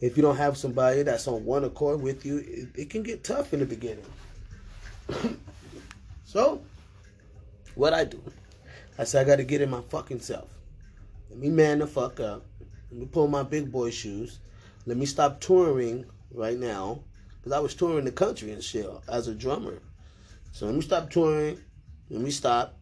if 0.00 0.16
you 0.16 0.22
don't 0.22 0.36
have 0.36 0.56
somebody 0.56 1.02
that's 1.02 1.28
on 1.28 1.44
one 1.44 1.64
accord 1.64 2.00
with 2.00 2.24
you, 2.26 2.38
it, 2.38 2.68
it 2.74 2.90
can 2.90 3.02
get 3.02 3.22
tough 3.22 3.52
in 3.52 3.60
the 3.60 3.66
beginning. 3.66 4.04
so, 6.24 6.60
what 7.74 7.92
I 7.92 8.04
do, 8.04 8.20
I 8.98 9.04
said 9.04 9.26
I 9.26 9.28
got 9.28 9.36
to 9.36 9.44
get 9.44 9.60
in 9.60 9.70
my 9.70 9.80
fucking 9.80 10.20
self. 10.20 10.48
Let 11.30 11.38
me 11.38 11.50
man 11.50 11.78
the 11.78 11.86
fuck 11.86 12.20
up. 12.20 12.44
Let 12.90 13.00
me 13.00 13.06
pull 13.06 13.28
my 13.28 13.42
big 13.42 13.72
boy 13.72 13.90
shoes. 13.90 14.40
Let 14.86 14.96
me 14.96 15.06
stop 15.06 15.40
touring 15.40 16.04
right 16.32 16.58
now 16.58 17.04
because 17.38 17.52
I 17.52 17.60
was 17.60 17.74
touring 17.74 18.04
the 18.04 18.12
country 18.12 18.52
and 18.52 18.62
shit 18.62 18.86
as 19.08 19.28
a 19.28 19.34
drummer. 19.34 19.78
So 20.52 20.66
let 20.66 20.74
me 20.74 20.80
stop 20.80 21.10
touring. 21.10 21.58
Let 22.12 22.20
me 22.20 22.30
stop. 22.30 22.78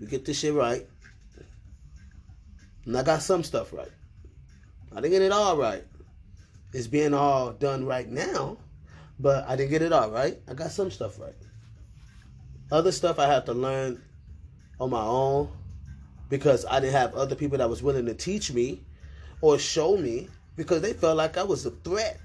We 0.00 0.08
get 0.08 0.24
this 0.24 0.40
shit 0.40 0.52
right. 0.52 0.84
And 2.84 2.98
I 2.98 3.04
got 3.04 3.22
some 3.22 3.44
stuff 3.44 3.72
right. 3.72 3.92
I 4.90 4.96
didn't 4.96 5.12
get 5.12 5.22
it 5.22 5.30
all 5.30 5.56
right. 5.56 5.84
It's 6.72 6.88
being 6.88 7.14
all 7.14 7.52
done 7.52 7.86
right 7.86 8.08
now, 8.08 8.56
but 9.20 9.48
I 9.48 9.54
didn't 9.54 9.70
get 9.70 9.82
it 9.82 9.92
all 9.92 10.10
right. 10.10 10.36
I 10.48 10.54
got 10.54 10.72
some 10.72 10.90
stuff 10.90 11.20
right. 11.20 11.36
Other 12.72 12.90
stuff 12.90 13.20
I 13.20 13.28
had 13.28 13.46
to 13.46 13.54
learn 13.54 14.02
on 14.80 14.90
my 14.90 15.04
own 15.04 15.48
because 16.28 16.66
I 16.68 16.80
didn't 16.80 16.94
have 16.94 17.14
other 17.14 17.36
people 17.36 17.58
that 17.58 17.70
was 17.70 17.80
willing 17.80 18.06
to 18.06 18.14
teach 18.14 18.52
me 18.52 18.82
or 19.40 19.56
show 19.56 19.96
me 19.96 20.28
because 20.56 20.82
they 20.82 20.94
felt 20.94 21.16
like 21.16 21.38
I 21.38 21.44
was 21.44 21.64
a 21.64 21.70
threat. 21.70 22.18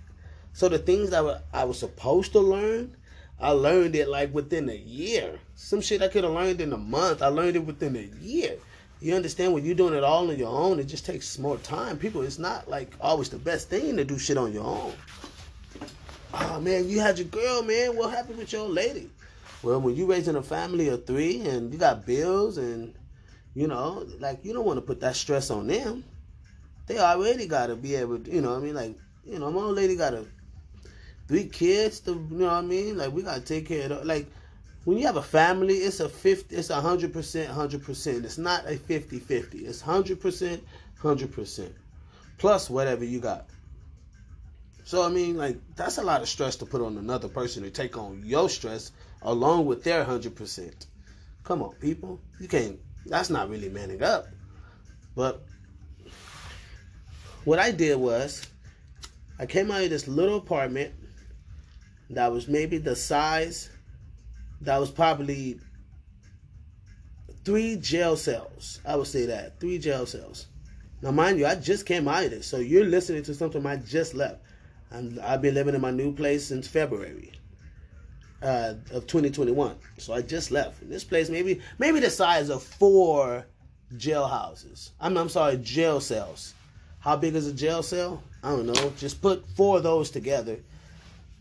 So 0.53 0.67
the 0.67 0.79
things 0.79 1.11
that 1.11 1.43
I 1.53 1.63
was 1.63 1.77
supposed 1.77 2.31
to 2.31 2.39
learn, 2.39 2.97
I 3.39 3.51
learned 3.51 3.95
it 3.95 4.07
like 4.07 4.33
within 4.33 4.69
a 4.69 4.75
year. 4.75 5.39
Some 5.55 5.81
shit 5.81 6.01
I 6.01 6.07
could 6.07 6.23
have 6.23 6.33
learned 6.33 6.61
in 6.61 6.73
a 6.73 6.77
month, 6.77 7.21
I 7.21 7.27
learned 7.27 7.55
it 7.55 7.65
within 7.65 7.95
a 7.95 8.23
year. 8.23 8.57
You 9.01 9.13
understand 9.13 9.53
when 9.53 9.65
you're 9.65 9.75
doing 9.75 9.93
it 9.93 10.03
all 10.03 10.29
on 10.29 10.37
your 10.37 10.49
own, 10.49 10.79
it 10.79 10.85
just 10.85 11.05
takes 11.05 11.37
more 11.37 11.57
time. 11.57 11.97
People, 11.97 12.21
it's 12.21 12.39
not 12.39 12.69
like 12.69 12.93
always 13.01 13.29
the 13.29 13.37
best 13.37 13.69
thing 13.69 13.97
to 13.97 14.05
do 14.05 14.17
shit 14.17 14.37
on 14.37 14.53
your 14.53 14.63
own. 14.63 14.93
Oh 16.33 16.59
man, 16.61 16.87
you 16.89 16.99
had 16.99 17.17
your 17.17 17.27
girl, 17.27 17.61
man. 17.61 17.95
What 17.95 18.11
happened 18.11 18.37
with 18.37 18.51
your 18.51 18.67
lady? 18.67 19.09
Well, 19.63 19.81
when 19.81 19.95
you 19.95 20.05
raising 20.05 20.35
a 20.35 20.43
family 20.43 20.87
of 20.89 21.05
three 21.05 21.41
and 21.41 21.71
you 21.73 21.79
got 21.79 22.05
bills 22.05 22.57
and 22.57 22.93
you 23.55 23.67
know, 23.67 24.05
like 24.19 24.43
you 24.43 24.53
don't 24.53 24.65
want 24.65 24.77
to 24.77 24.81
put 24.81 24.99
that 24.99 25.15
stress 25.15 25.49
on 25.49 25.67
them. 25.67 26.03
They 26.87 26.99
already 26.99 27.47
gotta 27.47 27.75
be 27.75 27.95
able 27.95 28.19
to, 28.19 28.31
you 28.31 28.41
know, 28.41 28.55
I 28.55 28.59
mean, 28.59 28.75
like, 28.75 28.95
you 29.23 29.39
know, 29.39 29.49
my 29.49 29.61
old 29.61 29.75
lady 29.75 29.95
got 29.95 30.13
a 30.13 30.25
three 31.27 31.47
kids 31.47 31.99
to, 32.01 32.11
you 32.11 32.37
know 32.37 32.45
what 32.45 32.53
I 32.53 32.61
mean? 32.61 32.97
Like 32.97 33.11
we 33.11 33.23
gotta 33.23 33.41
take 33.41 33.67
care 33.67 33.91
of, 33.91 34.05
like, 34.05 34.27
when 34.85 34.97
you 34.97 35.07
have 35.07 35.17
a 35.17 35.23
family, 35.23 35.77
it's 35.77 35.99
a 35.99 36.07
50, 36.07 36.55
it's 36.55 36.69
a 36.69 36.75
100%, 36.75 37.11
100%. 37.11 38.23
It's 38.23 38.37
not 38.37 38.69
a 38.69 38.77
50 38.77 39.19
50. 39.19 39.57
It's 39.65 39.81
100%, 39.81 40.61
100%. 41.01 41.71
Plus 42.37 42.69
whatever 42.69 43.03
you 43.03 43.19
got. 43.19 43.47
So, 44.83 45.03
I 45.03 45.09
mean, 45.09 45.35
like, 45.35 45.57
that's 45.75 45.97
a 45.97 46.03
lot 46.03 46.21
of 46.21 46.29
stress 46.29 46.55
to 46.57 46.65
put 46.67 46.81
on 46.81 46.97
another 46.97 47.27
person 47.27 47.63
to 47.63 47.71
take 47.71 47.97
on 47.97 48.21
your 48.23 48.47
stress 48.47 48.91
along 49.23 49.65
with 49.65 49.83
their 49.83 50.05
100%. 50.05 50.85
Come 51.43 51.63
on, 51.63 51.73
people. 51.75 52.21
You 52.39 52.47
can't, 52.47 52.79
that's 53.07 53.31
not 53.31 53.49
really 53.49 53.69
manning 53.69 54.03
up. 54.03 54.27
But 55.15 55.43
what 57.45 57.57
I 57.57 57.71
did 57.71 57.95
was, 57.97 58.45
I 59.39 59.47
came 59.47 59.71
out 59.71 59.83
of 59.83 59.89
this 59.89 60.07
little 60.07 60.37
apartment 60.37 60.93
that 62.09 62.31
was 62.31 62.47
maybe 62.47 62.77
the 62.77 62.95
size 62.95 63.69
that 64.61 64.79
was 64.79 64.91
probably 64.91 65.59
three 67.43 67.75
jail 67.77 68.15
cells. 68.17 68.79
I 68.85 68.95
would 68.95 69.07
say 69.07 69.25
that 69.27 69.59
three 69.59 69.77
jail 69.77 70.05
cells. 70.05 70.47
Now, 71.01 71.11
mind 71.11 71.37
you, 71.39 71.45
I 71.45 71.55
just 71.55 71.85
came 71.85 72.07
out 72.07 72.23
of 72.23 72.31
this, 72.31 72.47
so 72.47 72.57
you're 72.57 72.85
listening 72.85 73.23
to 73.23 73.35
something 73.35 73.65
I 73.65 73.75
just 73.77 74.13
left. 74.13 74.41
And 74.91 75.19
I've 75.19 75.41
been 75.41 75.53
living 75.53 75.75
in 75.75 75.81
my 75.81 75.91
new 75.91 76.13
place 76.13 76.47
since 76.47 76.67
February 76.67 77.31
uh, 78.41 78.75
of 78.91 79.07
2021. 79.07 79.75
So 79.97 80.13
I 80.13 80.21
just 80.21 80.51
left. 80.51 80.87
This 80.87 81.03
place 81.03 81.29
maybe 81.29 81.59
maybe 81.79 81.99
the 81.99 82.09
size 82.09 82.49
of 82.49 82.63
four 82.63 83.45
jail 83.97 84.27
houses. 84.27 84.91
I'm 84.99 85.17
I'm 85.17 85.29
sorry, 85.29 85.57
jail 85.57 85.99
cells. 85.99 86.53
How 86.99 87.15
big 87.15 87.35
is 87.35 87.47
a 87.47 87.53
jail 87.53 87.83
cell? 87.83 88.23
I 88.43 88.49
don't 88.49 88.65
know. 88.65 88.93
Just 88.97 89.21
put 89.21 89.47
four 89.55 89.77
of 89.77 89.83
those 89.83 90.09
together, 90.09 90.59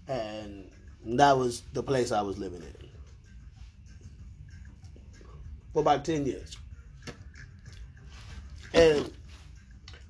and 0.09 0.71
that 1.05 1.37
was 1.37 1.63
the 1.73 1.83
place 1.83 2.13
I 2.13 2.23
was 2.23 2.39
living 2.39 2.63
in 2.63 2.89
for 5.73 5.81
about 5.81 6.05
10 6.05 6.25
years. 6.25 6.57
And 8.73 9.11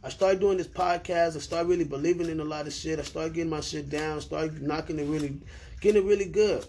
I 0.05 0.11
started 0.11 0.41
doing 0.41 0.59
this 0.59 0.69
podcast. 0.69 1.37
I 1.37 1.41
started 1.41 1.69
really 1.69 1.85
believing 1.85 2.29
in 2.29 2.41
a 2.41 2.45
lot 2.45 2.67
of 2.67 2.73
shit. 2.73 2.99
I 2.99 3.03
started 3.03 3.35
getting 3.35 3.51
my 3.51 3.61
shit 3.61 3.89
down. 3.89 4.21
Started 4.21 4.63
knocking 4.63 4.99
it 4.99 5.07
really, 5.07 5.41
getting 5.81 6.03
it 6.03 6.07
really 6.07 6.27
good. 6.27 6.65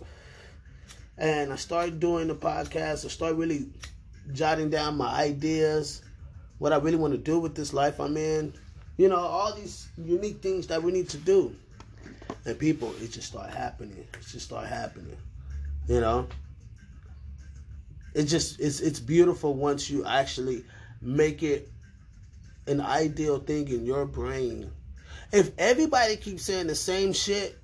And 1.18 1.52
I 1.52 1.58
started 1.58 2.00
doing 2.00 2.28
the 2.28 2.36
podcast. 2.36 3.06
I 3.06 3.10
started 3.10 3.38
really 3.38 3.68
jotting 4.34 4.70
down 4.70 4.98
my 4.98 5.08
ideas, 5.08 6.02
what 6.58 6.74
I 6.74 6.78
really 6.78 6.98
want 6.98 7.14
to 7.14 7.18
do 7.18 7.40
with 7.40 7.56
this 7.56 7.74
life 7.74 8.00
I'm 8.00 8.18
in. 8.18 8.54
You 8.98 9.10
know, 9.10 9.18
all 9.18 9.54
these 9.54 9.90
unique 9.98 10.42
things 10.42 10.68
that 10.68 10.82
we 10.82 10.94
need 10.94 11.10
to 11.10 11.18
do. 11.18 11.56
And 12.46 12.60
people, 12.60 12.94
it 13.02 13.12
just 13.12 13.28
start 13.28 13.50
happening. 13.50 13.98
It 13.98 14.22
just 14.22 14.46
start 14.46 14.68
happening. 14.68 15.18
You 15.88 16.02
know? 16.02 16.28
it 18.16 18.24
just 18.24 18.60
it's 18.62 18.80
it's 18.80 19.00
beautiful 19.00 19.54
once 19.54 19.90
you 19.90 20.06
actually 20.06 20.64
make 21.02 21.44
it 21.44 21.70
an 22.66 22.80
ideal 22.82 23.40
thing 23.40 23.68
in 23.68 23.86
your 23.86 24.06
brain. 24.06 24.72
If 25.32 25.52
everybody 25.58 26.16
keeps 26.16 26.44
saying 26.44 26.68
the 26.68 26.76
same 26.76 27.12
shit, 27.12 27.60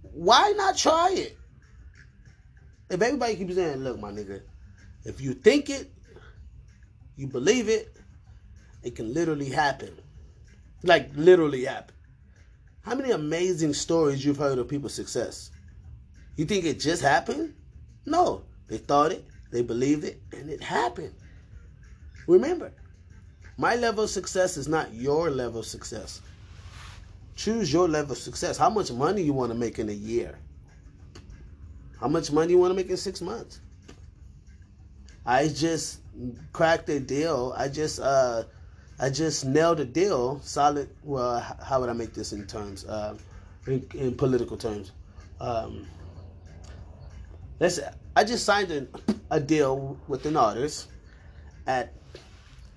why 0.00 0.54
not 0.56 0.76
try 0.76 1.12
it? 1.12 1.36
If 2.88 3.00
everybody 3.02 3.36
keeps 3.36 3.54
saying, 3.54 3.78
look, 3.78 4.00
my 4.00 4.10
nigga, 4.10 4.42
if 5.04 5.20
you 5.20 5.34
think 5.34 5.68
it, 5.70 5.92
you 7.16 7.26
believe 7.26 7.68
it, 7.68 7.94
it 8.82 8.96
can 8.96 9.12
literally 9.12 9.50
happen. 9.50 9.94
Like 10.82 11.10
literally 11.14 11.64
happen. 11.64 11.94
How 12.82 12.94
many 12.94 13.12
amazing 13.12 13.74
stories 13.74 14.24
you've 14.24 14.36
heard 14.36 14.58
of 14.58 14.68
people's 14.68 14.94
success? 14.94 15.50
You 16.36 16.44
think 16.44 16.64
it 16.64 16.80
just 16.80 17.02
happened? 17.02 17.54
No. 18.06 18.42
They 18.68 18.78
thought 18.78 19.12
it, 19.12 19.24
they 19.50 19.62
believed 19.62 20.04
it, 20.04 20.20
and 20.32 20.48
it 20.48 20.62
happened. 20.62 21.14
Remember, 22.26 22.72
my 23.58 23.76
level 23.76 24.04
of 24.04 24.10
success 24.10 24.56
is 24.56 24.66
not 24.66 24.94
your 24.94 25.30
level 25.30 25.60
of 25.60 25.66
success. 25.66 26.20
Choose 27.36 27.72
your 27.72 27.88
level 27.88 28.12
of 28.12 28.18
success. 28.18 28.56
How 28.56 28.70
much 28.70 28.90
money 28.90 29.22
you 29.22 29.32
want 29.32 29.52
to 29.52 29.58
make 29.58 29.78
in 29.78 29.88
a 29.88 29.92
year? 29.92 30.38
How 32.00 32.08
much 32.08 32.32
money 32.32 32.52
you 32.52 32.58
want 32.58 32.70
to 32.70 32.74
make 32.74 32.88
in 32.88 32.96
six 32.96 33.20
months? 33.20 33.60
I 35.24 35.48
just 35.48 36.00
cracked 36.52 36.88
a 36.88 36.98
deal. 36.98 37.54
I 37.56 37.68
just 37.68 38.00
uh 38.00 38.44
I 39.00 39.10
just 39.10 39.44
nailed 39.44 39.80
a 39.80 39.84
deal. 39.84 40.40
Solid. 40.40 40.88
Well, 41.02 41.40
how 41.62 41.80
would 41.80 41.88
I 41.88 41.92
make 41.92 42.14
this 42.14 42.32
in 42.32 42.46
terms? 42.46 42.84
Uh, 42.84 43.16
in, 43.66 43.86
in 43.94 44.14
political 44.14 44.56
terms. 44.56 44.92
Um, 45.40 45.86
let's 47.60 47.80
I 48.14 48.24
just 48.24 48.44
signed 48.44 48.70
a, 48.70 48.86
a 49.30 49.40
deal 49.40 49.98
with 50.08 50.26
an 50.26 50.36
artist 50.36 50.88
at 51.66 51.92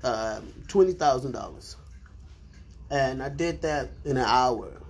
um, 0.04 0.54
twenty 0.68 0.94
thousand 0.94 1.34
dollars, 1.34 1.76
and 2.90 3.22
I 3.22 3.30
did 3.30 3.62
that 3.62 3.90
in 4.04 4.18
an 4.18 4.26
hour. 4.26 4.82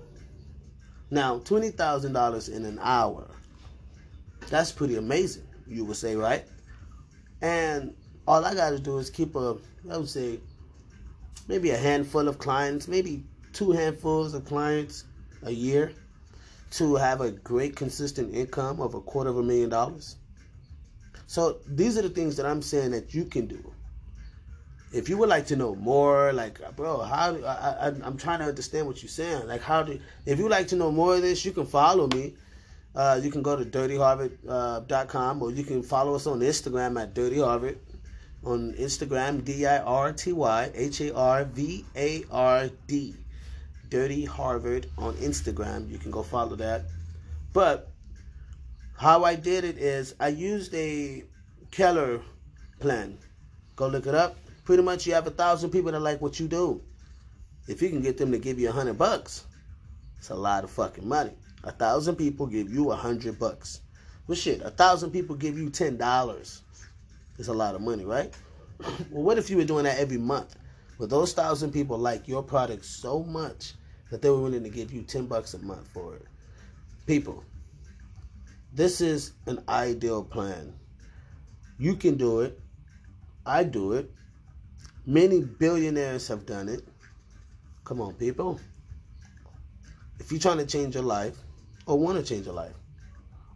Now, 1.12 1.40
twenty 1.40 1.70
thousand 1.70 2.14
dollars 2.14 2.50
in 2.50 2.66
an 2.66 2.80
hour. 2.82 3.28
That's 4.50 4.72
pretty 4.72 4.98
amazing, 4.98 5.48
you 5.66 5.86
would 5.86 5.98
say, 5.98 6.16
right? 6.16 6.46
And 7.42 7.96
all 8.28 8.46
I 8.46 8.54
got 8.54 8.72
to 8.72 8.80
do 8.80 9.00
is 9.00 9.10
keep 9.10 9.36
a, 9.36 9.58
I 9.90 9.98
would 9.98 10.10
say, 10.10 10.40
maybe 11.48 11.72
a 11.72 11.78
handful 11.78 12.28
of 12.28 12.38
clients, 12.38 12.88
maybe 12.88 13.24
two 13.54 13.72
handfuls 13.72 14.34
of 14.34 14.46
clients 14.46 15.06
a 15.44 15.52
year 15.52 15.94
to 16.72 16.96
have 16.96 17.22
a 17.22 17.32
great 17.32 17.76
consistent 17.76 18.34
income 18.34 18.82
of 18.82 18.94
a 18.94 19.02
quarter 19.02 19.30
of 19.30 19.38
a 19.38 19.44
million 19.44 19.70
dollars. 19.70 20.18
So 21.28 21.60
these 21.68 21.98
are 21.98 22.02
the 22.02 22.10
things 22.10 22.38
that 22.38 22.46
I'm 22.46 22.62
saying 22.62 22.92
that 22.92 23.14
you 23.14 23.26
can 23.26 23.48
do. 23.48 23.74
If 24.94 25.10
you 25.10 25.18
would 25.18 25.30
like 25.30 25.48
to 25.48 25.56
know 25.56 25.76
more, 25.76 26.32
like 26.32 26.60
bro, 26.76 27.02
how 27.02 27.36
I, 27.36 27.88
I'm 27.88 28.18
trying 28.18 28.40
to 28.40 28.46
understand 28.46 28.88
what 28.88 29.02
you're 29.02 29.10
saying. 29.10 29.48
Like 29.48 29.62
how 29.62 29.84
do 29.84 30.00
if 30.26 30.40
you 30.40 30.48
like 30.48 30.68
to 30.70 30.76
know 30.76 30.92
more 30.92 31.16
of 31.16 31.22
this, 31.22 31.44
you 31.44 31.52
can 31.52 31.66
follow 31.66 32.08
me. 32.08 32.36
Uh, 32.96 33.20
you 33.22 33.30
can 33.30 33.42
go 33.42 33.58
to 33.58 33.66
dirtyharvard.com 33.66 35.42
uh, 35.42 35.46
or 35.46 35.52
you 35.52 35.64
can 35.64 35.84
follow 35.84 36.16
us 36.16 36.28
on 36.28 36.40
Instagram 36.40 37.02
at 37.02 37.14
Dirty 37.14 37.40
Harvard. 37.40 37.78
On 38.46 38.74
Instagram, 38.76 39.44
D 39.44 39.66
I 39.66 39.80
R 39.80 40.14
T 40.14 40.32
Y 40.32 40.72
H 40.74 41.02
A 41.02 41.16
R 41.16 41.46
V 41.46 41.84
A 41.96 42.24
R 42.32 42.70
D. 42.88 43.16
Dirty 43.90 44.26
Harvard 44.26 44.88
on 44.98 45.14
Instagram. 45.16 45.90
You 45.90 45.98
can 45.98 46.12
go 46.12 46.22
follow 46.22 46.56
that. 46.56 46.86
But 47.54 47.92
how 48.98 49.24
I 49.24 49.36
did 49.36 49.64
it 49.64 49.78
is 49.78 50.16
I 50.20 50.30
used 50.30 50.74
a 50.74 51.24
Keller 51.72 52.22
plan. 52.80 53.18
Go 53.76 53.88
look 53.88 54.08
it 54.08 54.16
up. 54.16 54.38
Pretty 54.64 54.84
much 54.84 55.06
you 55.06 55.14
have 55.14 55.28
a 55.28 55.32
thousand 55.32 55.72
people 55.72 55.92
that 55.92 56.00
like 56.00 56.22
what 56.22 56.40
you 56.40 56.48
do. 56.48 56.82
If 57.68 57.82
you 57.82 57.90
can 57.90 58.02
get 58.02 58.18
them 58.18 58.32
to 58.32 58.38
give 58.38 58.60
you 58.60 58.70
a 58.70 58.72
hundred 58.72 58.98
bucks, 58.98 59.46
it's 60.18 60.30
a 60.30 60.36
lot 60.36 60.64
of 60.64 60.72
fucking 60.72 61.08
money. 61.08 61.34
A 61.64 61.72
thousand 61.72 62.16
people 62.16 62.48
give 62.48 62.72
you 62.72 62.92
a 62.92 62.96
hundred 62.96 63.40
bucks. 63.40 63.82
Well 64.28 64.36
shit, 64.36 64.62
a 64.62 64.70
thousand 64.70 65.12
people 65.12 65.36
give 65.36 65.58
you 65.58 65.70
ten 65.70 65.98
dollars. 65.98 66.62
It's 67.38 67.48
a 67.48 67.54
lot 67.54 67.76
of 67.76 67.82
money, 67.82 68.06
right? 68.06 68.34
well, 69.10 69.24
what 69.24 69.38
if 69.38 69.50
you 69.50 69.58
were 69.58 69.66
doing 69.66 69.84
that 69.84 70.00
every 70.00 70.18
month? 70.18 70.56
Well, 70.98 71.08
those 71.08 71.34
thousand 71.34 71.72
people 71.72 71.98
like 71.98 72.28
your 72.28 72.44
product 72.44 72.86
so 72.86 73.24
much 73.24 73.74
that 74.10 74.22
they 74.22 74.30
were 74.30 74.40
willing 74.40 74.64
to 74.64 74.70
give 74.70 74.94
you 74.94 75.02
10 75.02 75.26
bucks 75.26 75.54
a 75.54 75.60
month 75.60 75.88
for 75.94 76.16
it. 76.16 76.26
People, 77.06 77.44
this 78.74 79.02
is 79.02 79.34
an 79.46 79.64
ideal 79.68 80.24
plan. 80.24 80.74
You 81.78 81.96
can 81.96 82.16
do 82.16 82.42
it. 82.42 82.60
I 83.46 83.64
do 83.64 83.94
it. 83.94 84.12
Many 85.06 85.42
billionaires 85.42 86.28
have 86.30 86.46
done 86.46 86.70
it. 86.70 86.88
Come 87.84 88.02
on, 88.02 88.14
people. 88.16 88.60
If 90.20 90.32
you're 90.32 90.42
trying 90.42 90.58
to 90.58 90.66
change 90.66 90.96
your 90.96 91.04
life, 91.04 91.38
or 91.86 92.00
want 92.00 92.18
to 92.18 92.24
change 92.24 92.46
your 92.46 92.56
life, 92.56 92.74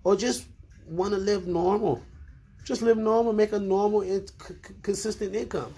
or 0.04 0.16
just 0.16 0.46
want 0.88 1.14
to 1.14 1.20
live 1.20 1.48
normal, 1.48 2.04
just 2.70 2.84
live 2.84 3.00
normal, 3.00 3.34
make 3.34 3.52
a 3.52 3.60
normal, 3.60 4.06
consistent 4.84 5.36
income. 5.36 5.74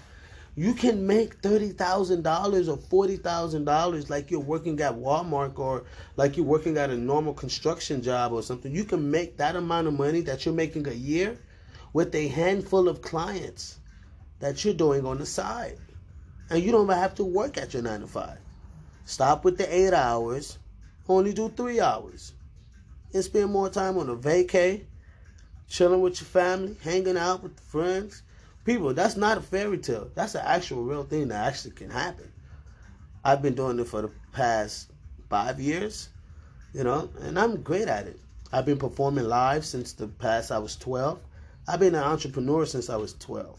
You 0.56 0.74
can 0.74 1.06
make 1.06 1.40
$30,000 1.40 2.68
or 2.68 3.06
$40,000 3.06 4.10
like 4.10 4.30
you're 4.30 4.40
working 4.40 4.78
at 4.82 4.92
Walmart 4.92 5.58
or 5.58 5.84
like 6.16 6.36
you're 6.36 6.44
working 6.44 6.76
at 6.76 6.90
a 6.90 6.94
normal 6.94 7.32
construction 7.32 8.02
job 8.02 8.34
or 8.34 8.42
something. 8.42 8.74
You 8.74 8.84
can 8.84 9.10
make 9.10 9.38
that 9.38 9.56
amount 9.56 9.86
of 9.86 9.94
money 9.94 10.20
that 10.20 10.44
you're 10.44 10.54
making 10.54 10.86
a 10.86 10.92
year 10.92 11.38
with 11.94 12.14
a 12.14 12.28
handful 12.28 12.90
of 12.90 13.00
clients 13.00 13.78
that 14.40 14.62
you're 14.62 14.74
doing 14.74 15.06
on 15.06 15.16
the 15.16 15.24
side. 15.24 15.78
And 16.50 16.62
you 16.62 16.72
don't 16.72 16.84
even 16.84 16.98
have 16.98 17.14
to 17.14 17.24
work 17.24 17.56
at 17.56 17.72
your 17.72 17.82
9 17.82 18.00
to 18.00 18.06
5. 18.06 18.36
Stop 19.06 19.46
with 19.46 19.56
the 19.56 19.74
8 19.74 19.94
hours, 19.94 20.58
only 21.08 21.32
do 21.32 21.48
3 21.48 21.80
hours. 21.80 22.34
And 23.14 23.24
spend 23.24 23.50
more 23.50 23.70
time 23.70 23.96
on 23.96 24.10
a 24.10 24.16
vacay, 24.16 24.84
chilling 25.72 26.00
with 26.00 26.20
your 26.20 26.28
family, 26.28 26.76
hanging 26.82 27.16
out 27.16 27.42
with 27.42 27.58
friends 27.60 28.22
People, 28.64 28.94
that's 28.94 29.16
not 29.16 29.38
a 29.38 29.40
fairy 29.40 29.78
tale. 29.78 30.08
That's 30.14 30.36
an 30.36 30.42
actual 30.44 30.84
real 30.84 31.02
thing 31.02 31.28
that 31.28 31.46
actually 31.46 31.72
can 31.72 31.90
happen. 31.90 32.30
I've 33.24 33.42
been 33.42 33.54
doing 33.54 33.78
it 33.80 33.88
for 33.88 34.02
the 34.02 34.10
past 34.32 34.92
five 35.28 35.58
years, 35.58 36.10
you 36.72 36.84
know, 36.84 37.10
and 37.22 37.38
I'm 37.38 37.60
great 37.62 37.88
at 37.88 38.06
it. 38.06 38.20
I've 38.52 38.66
been 38.66 38.78
performing 38.78 39.24
live 39.24 39.64
since 39.64 39.94
the 39.94 40.06
past 40.06 40.52
I 40.52 40.58
was 40.58 40.76
12. 40.76 41.18
I've 41.66 41.80
been 41.80 41.94
an 41.94 42.04
entrepreneur 42.04 42.64
since 42.66 42.88
I 42.88 42.96
was 42.96 43.14
12. 43.14 43.58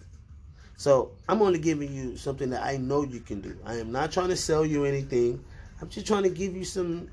So 0.77 1.12
I'm 1.27 1.41
only 1.41 1.60
giving 1.60 1.93
you 1.93 2.15
something 2.15 2.50
that 2.51 2.63
I 2.63 2.77
know 2.77 3.03
you 3.03 3.20
can 3.20 3.41
do. 3.41 3.58
I 3.65 3.75
am 3.75 3.91
not 3.91 4.12
trying 4.12 4.29
to 4.29 4.38
sell 4.38 4.65
you 4.65 4.86
anything. 4.86 5.43
I'm 5.82 5.89
just 5.89 6.08
trying 6.08 6.24
to 6.24 6.29
give 6.29 6.55
you 6.55 6.63
some 6.63 7.10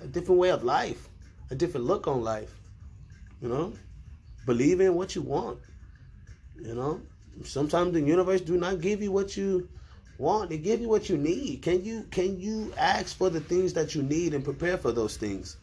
a 0.00 0.06
different 0.06 0.40
way 0.40 0.50
of 0.50 0.64
life, 0.64 1.08
a 1.50 1.54
different 1.54 1.86
look 1.86 2.08
on 2.08 2.22
life. 2.22 2.54
You 3.42 3.48
know, 3.48 3.72
believe 4.46 4.80
in 4.80 4.94
what 4.94 5.14
you 5.14 5.22
want. 5.22 5.58
You 6.60 6.74
know, 6.74 7.00
sometimes 7.44 7.92
the 7.92 8.00
universe 8.00 8.40
do 8.40 8.56
not 8.56 8.80
give 8.80 9.02
you 9.02 9.12
what 9.12 9.36
you 9.36 9.68
want. 10.18 10.50
They 10.50 10.58
give 10.58 10.80
you 10.80 10.88
what 10.88 11.08
you 11.08 11.16
need. 11.16 11.62
Can 11.62 11.84
you 11.84 12.04
can 12.10 12.38
you 12.38 12.72
ask 12.76 13.16
for 13.16 13.30
the 13.30 13.40
things 13.40 13.72
that 13.74 13.94
you 13.94 14.02
need 14.02 14.34
and 14.34 14.44
prepare 14.44 14.78
for 14.78 14.92
those 14.92 15.16
things? 15.16 15.56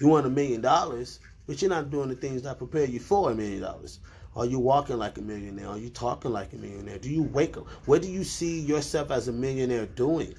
You 0.00 0.08
want 0.08 0.26
a 0.26 0.30
million 0.30 0.60
dollars 0.60 1.20
but 1.46 1.60
you're 1.60 1.68
not 1.68 1.90
doing 1.90 2.08
the 2.08 2.14
things 2.14 2.42
that 2.42 2.58
prepare 2.58 2.84
you 2.84 3.00
for 3.00 3.30
a 3.30 3.34
million 3.34 3.60
dollars. 3.60 3.98
Are 4.34 4.46
you 4.46 4.58
walking 4.58 4.96
like 4.96 5.18
a 5.18 5.20
millionaire? 5.20 5.68
Are 5.68 5.78
you 5.78 5.90
talking 5.90 6.30
like 6.30 6.52
a 6.52 6.56
millionaire? 6.56 6.98
Do 6.98 7.10
you 7.10 7.24
wake 7.24 7.56
up? 7.56 7.68
What 7.86 8.02
do 8.02 8.10
you 8.10 8.24
see 8.24 8.60
yourself 8.60 9.10
as 9.10 9.28
a 9.28 9.32
millionaire 9.32 9.86
doing? 9.86 10.34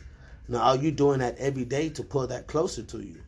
Now 0.47 0.61
are 0.61 0.75
you 0.75 0.91
doing 0.91 1.19
that 1.19 1.37
every 1.37 1.65
day 1.65 1.89
to 1.89 2.03
pull 2.03 2.27
that 2.27 2.47
closer 2.47 2.83
to 2.83 2.99
you? 2.99 3.21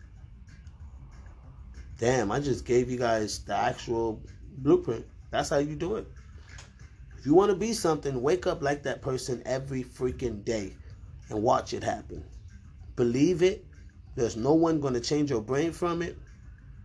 Damn 1.97 2.29
i 2.29 2.41
just 2.41 2.65
gave 2.65 2.89
you 2.89 2.97
guys 2.97 3.39
the 3.39 3.55
actual 3.55 4.21
blueprint 4.57 5.05
that's 5.31 5.49
how 5.49 5.57
you 5.57 5.75
do 5.75 5.95
it 5.95 6.07
if 7.25 7.29
you 7.29 7.33
want 7.33 7.49
to 7.49 7.55
be 7.55 7.73
something, 7.73 8.21
wake 8.21 8.45
up 8.45 8.61
like 8.61 8.83
that 8.83 9.01
person 9.01 9.41
every 9.47 9.83
freaking 9.83 10.45
day 10.45 10.75
and 11.29 11.41
watch 11.41 11.73
it 11.73 11.83
happen. 11.83 12.23
Believe 12.95 13.41
it. 13.41 13.65
There's 14.15 14.37
no 14.37 14.53
one 14.53 14.79
going 14.79 14.93
to 14.93 14.99
change 14.99 15.31
your 15.31 15.41
brain 15.41 15.71
from 15.71 16.03
it. 16.03 16.19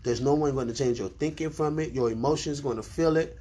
There's 0.03 0.23
no 0.23 0.33
one 0.33 0.55
going 0.55 0.69
to 0.69 0.73
change 0.73 0.99
your 0.99 1.11
thinking 1.11 1.51
from 1.51 1.79
it. 1.79 1.93
Your 1.93 2.11
emotions 2.11 2.63
going 2.63 2.79
to 2.79 2.83
feel 2.83 3.19
it. 3.19 3.39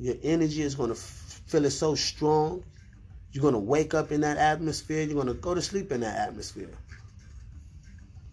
Your 0.00 0.16
energy 0.24 0.62
is 0.62 0.74
going 0.74 0.88
to 0.88 0.96
feel 0.96 1.64
it 1.64 1.70
so 1.70 1.94
strong. 1.94 2.64
You're 3.30 3.42
going 3.42 3.54
to 3.54 3.60
wake 3.60 3.94
up 3.94 4.10
in 4.10 4.22
that 4.22 4.38
atmosphere. 4.38 5.04
You're 5.04 5.14
going 5.14 5.28
to 5.28 5.34
go 5.34 5.54
to 5.54 5.62
sleep 5.62 5.92
in 5.92 6.00
that 6.00 6.18
atmosphere. 6.18 6.72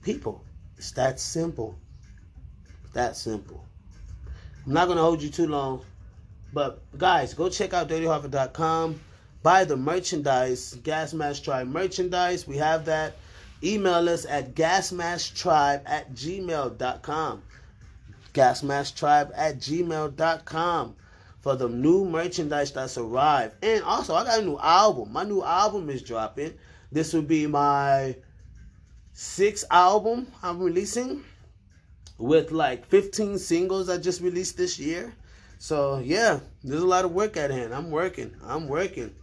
People, 0.01 0.43
it's 0.75 0.89
that 0.93 1.19
simple. 1.19 1.77
That 2.93 3.15
simple. 3.15 3.63
I'm 4.65 4.73
not 4.73 4.85
going 4.85 4.97
to 4.97 5.03
hold 5.03 5.21
you 5.21 5.29
too 5.29 5.47
long. 5.47 5.85
But 6.51 6.81
guys, 6.97 7.33
go 7.33 7.49
check 7.49 7.73
out 7.73 7.89
dirtyharvard.com. 7.89 8.99
Buy 9.43 9.63
the 9.63 9.77
merchandise, 9.77 10.73
Gas 10.83 11.13
Mask 11.13 11.43
Tribe 11.43 11.67
merchandise. 11.67 12.47
We 12.47 12.57
have 12.57 12.85
that. 12.85 13.15
Email 13.63 14.09
us 14.09 14.25
at 14.25 14.55
gasmasktribe 14.55 15.81
at 15.85 16.13
gmail.com. 16.13 17.43
Gasmasktribe 18.33 19.31
at 19.35 19.59
gmail.com 19.59 20.95
for 21.41 21.55
the 21.55 21.69
new 21.69 22.05
merchandise 22.05 22.71
that's 22.71 22.97
arrived. 22.97 23.55
And 23.63 23.83
also, 23.83 24.15
I 24.15 24.23
got 24.23 24.39
a 24.39 24.45
new 24.45 24.57
album. 24.57 25.13
My 25.13 25.23
new 25.23 25.43
album 25.43 25.89
is 25.89 26.01
dropping. 26.01 26.53
This 26.91 27.13
will 27.13 27.21
be 27.21 27.45
my 27.45 28.15
sixth 29.13 29.65
album 29.69 30.27
I'm 30.41 30.59
releasing 30.59 31.23
with 32.17 32.51
like 32.51 32.85
15 32.85 33.37
singles 33.37 33.89
I 33.89 33.97
just 33.97 34.21
released 34.21 34.57
this 34.57 34.79
year. 34.79 35.13
So 35.57 35.99
yeah, 35.99 36.39
there's 36.63 36.81
a 36.81 36.87
lot 36.87 37.05
of 37.05 37.11
work 37.11 37.37
at 37.37 37.51
hand. 37.51 37.73
I'm 37.73 37.91
working. 37.91 38.35
I'm 38.43 38.67
working. 38.67 39.13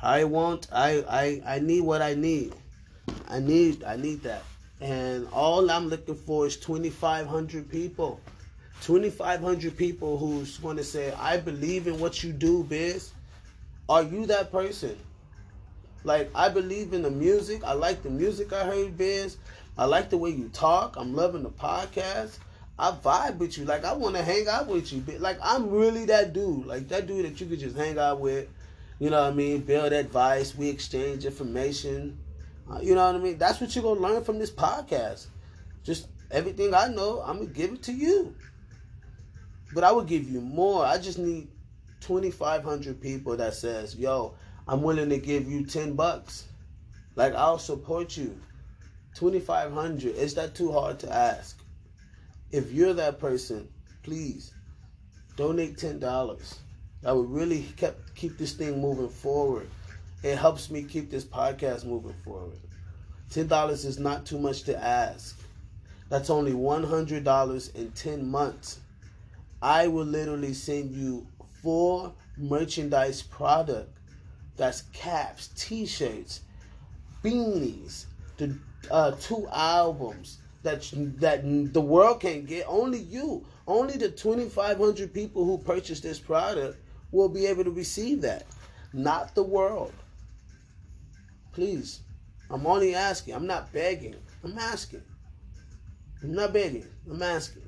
I 0.00 0.24
want. 0.24 0.68
I 0.72 1.04
I 1.08 1.56
I 1.56 1.58
need 1.60 1.82
what 1.82 2.02
I 2.02 2.14
need. 2.14 2.54
I 3.28 3.40
need. 3.40 3.84
I 3.84 3.96
need 3.96 4.22
that. 4.22 4.42
And 4.80 5.28
all 5.32 5.70
I'm 5.70 5.88
looking 5.88 6.16
for 6.16 6.46
is 6.46 6.56
2,500 6.56 7.70
people. 7.70 8.20
2,500 8.82 9.76
people 9.76 10.18
who's 10.18 10.58
going 10.58 10.76
to 10.76 10.82
say, 10.82 11.12
I 11.12 11.36
believe 11.36 11.86
in 11.86 12.00
what 12.00 12.24
you 12.24 12.32
do, 12.32 12.64
Biz. 12.64 13.12
Are 13.88 14.02
you 14.02 14.26
that 14.26 14.50
person? 14.50 14.98
Like, 16.04 16.30
I 16.34 16.48
believe 16.48 16.92
in 16.92 17.02
the 17.02 17.10
music. 17.10 17.62
I 17.64 17.74
like 17.74 18.02
the 18.02 18.10
music 18.10 18.52
I 18.52 18.64
heard, 18.64 18.96
Biz. 18.98 19.36
I 19.78 19.86
like 19.86 20.10
the 20.10 20.18
way 20.18 20.30
you 20.30 20.48
talk. 20.48 20.96
I'm 20.96 21.14
loving 21.14 21.42
the 21.42 21.50
podcast. 21.50 22.38
I 22.78 22.90
vibe 22.90 23.38
with 23.38 23.56
you. 23.56 23.64
Like 23.64 23.84
I 23.84 23.92
want 23.92 24.16
to 24.16 24.22
hang 24.22 24.48
out 24.48 24.66
with 24.66 24.92
you. 24.92 25.02
Like 25.18 25.38
I'm 25.42 25.70
really 25.70 26.04
that 26.06 26.32
dude. 26.32 26.66
Like 26.66 26.88
that 26.88 27.06
dude 27.06 27.24
that 27.24 27.40
you 27.40 27.46
could 27.46 27.60
just 27.60 27.76
hang 27.76 27.98
out 27.98 28.20
with. 28.20 28.48
You 28.98 29.10
know 29.10 29.22
what 29.22 29.32
I 29.32 29.36
mean? 29.36 29.60
Build 29.60 29.92
advice. 29.92 30.54
We 30.54 30.68
exchange 30.68 31.24
information. 31.24 32.18
Uh, 32.70 32.80
you 32.80 32.94
know 32.94 33.06
what 33.06 33.16
I 33.16 33.18
mean? 33.18 33.38
That's 33.38 33.60
what 33.60 33.74
you're 33.74 33.84
gonna 33.84 34.00
learn 34.00 34.24
from 34.24 34.38
this 34.38 34.50
podcast. 34.50 35.26
Just 35.82 36.08
everything 36.30 36.74
I 36.74 36.88
know, 36.88 37.22
I'm 37.24 37.38
gonna 37.38 37.50
give 37.50 37.72
it 37.72 37.82
to 37.84 37.92
you. 37.92 38.34
But 39.74 39.84
I 39.84 39.92
would 39.92 40.06
give 40.06 40.28
you 40.28 40.40
more. 40.40 40.84
I 40.84 40.98
just 40.98 41.18
need 41.18 41.48
2,500 42.00 43.00
people 43.00 43.36
that 43.36 43.54
says, 43.54 43.94
"Yo, 43.96 44.34
I'm 44.66 44.82
willing 44.82 45.10
to 45.10 45.18
give 45.18 45.50
you 45.50 45.64
10 45.64 45.94
bucks. 45.94 46.46
Like 47.16 47.34
I'll 47.34 47.58
support 47.58 48.16
you." 48.16 48.40
2,500. 49.14 50.14
Is 50.16 50.34
that 50.34 50.54
too 50.54 50.72
hard 50.72 50.98
to 51.00 51.12
ask? 51.12 51.58
If 52.50 52.72
you're 52.72 52.94
that 52.94 53.18
person, 53.18 53.68
please 54.02 54.52
donate 55.36 55.78
ten 55.78 55.98
dollars. 55.98 56.58
That 57.02 57.16
would 57.16 57.30
really 57.30 57.62
kept 57.76 58.14
keep 58.14 58.38
this 58.38 58.52
thing 58.52 58.80
moving 58.80 59.08
forward. 59.08 59.68
It 60.22 60.36
helps 60.36 60.70
me 60.70 60.82
keep 60.82 61.10
this 61.10 61.24
podcast 61.24 61.84
moving 61.84 62.14
forward. 62.24 62.58
Ten 63.30 63.46
dollars 63.46 63.84
is 63.84 63.98
not 63.98 64.26
too 64.26 64.38
much 64.38 64.62
to 64.64 64.82
ask. 64.82 65.38
That's 66.08 66.30
only 66.30 66.54
one 66.54 66.84
hundred 66.84 67.24
dollars 67.24 67.68
in 67.68 67.90
ten 67.92 68.30
months. 68.30 68.80
I 69.60 69.88
will 69.88 70.04
literally 70.04 70.54
send 70.54 70.92
you 70.92 71.26
four 71.62 72.12
merchandise 72.36 73.22
product. 73.22 73.96
That's 74.56 74.82
caps, 74.92 75.48
t-shirts, 75.56 76.40
beanies, 77.22 78.06
the 78.36 78.56
uh, 78.90 79.12
two 79.12 79.48
albums, 79.50 80.38
that 80.62 80.88
that 81.18 81.42
the 81.72 81.80
world 81.80 82.20
can't 82.20 82.46
get. 82.46 82.66
Only 82.68 82.98
you, 82.98 83.44
only 83.66 83.96
the 83.96 84.10
2,500 84.10 85.12
people 85.12 85.44
who 85.44 85.58
purchase 85.58 86.00
this 86.00 86.18
product 86.18 86.78
will 87.10 87.28
be 87.28 87.46
able 87.46 87.64
to 87.64 87.70
receive 87.70 88.20
that, 88.22 88.44
not 88.92 89.34
the 89.34 89.42
world. 89.42 89.92
Please, 91.52 92.00
I'm 92.50 92.66
only 92.66 92.94
asking. 92.94 93.34
I'm 93.34 93.46
not 93.46 93.72
begging. 93.72 94.16
I'm 94.44 94.58
asking. 94.58 95.02
I'm 96.22 96.34
not 96.34 96.52
begging. 96.52 96.86
I'm 97.10 97.22
asking 97.22 97.62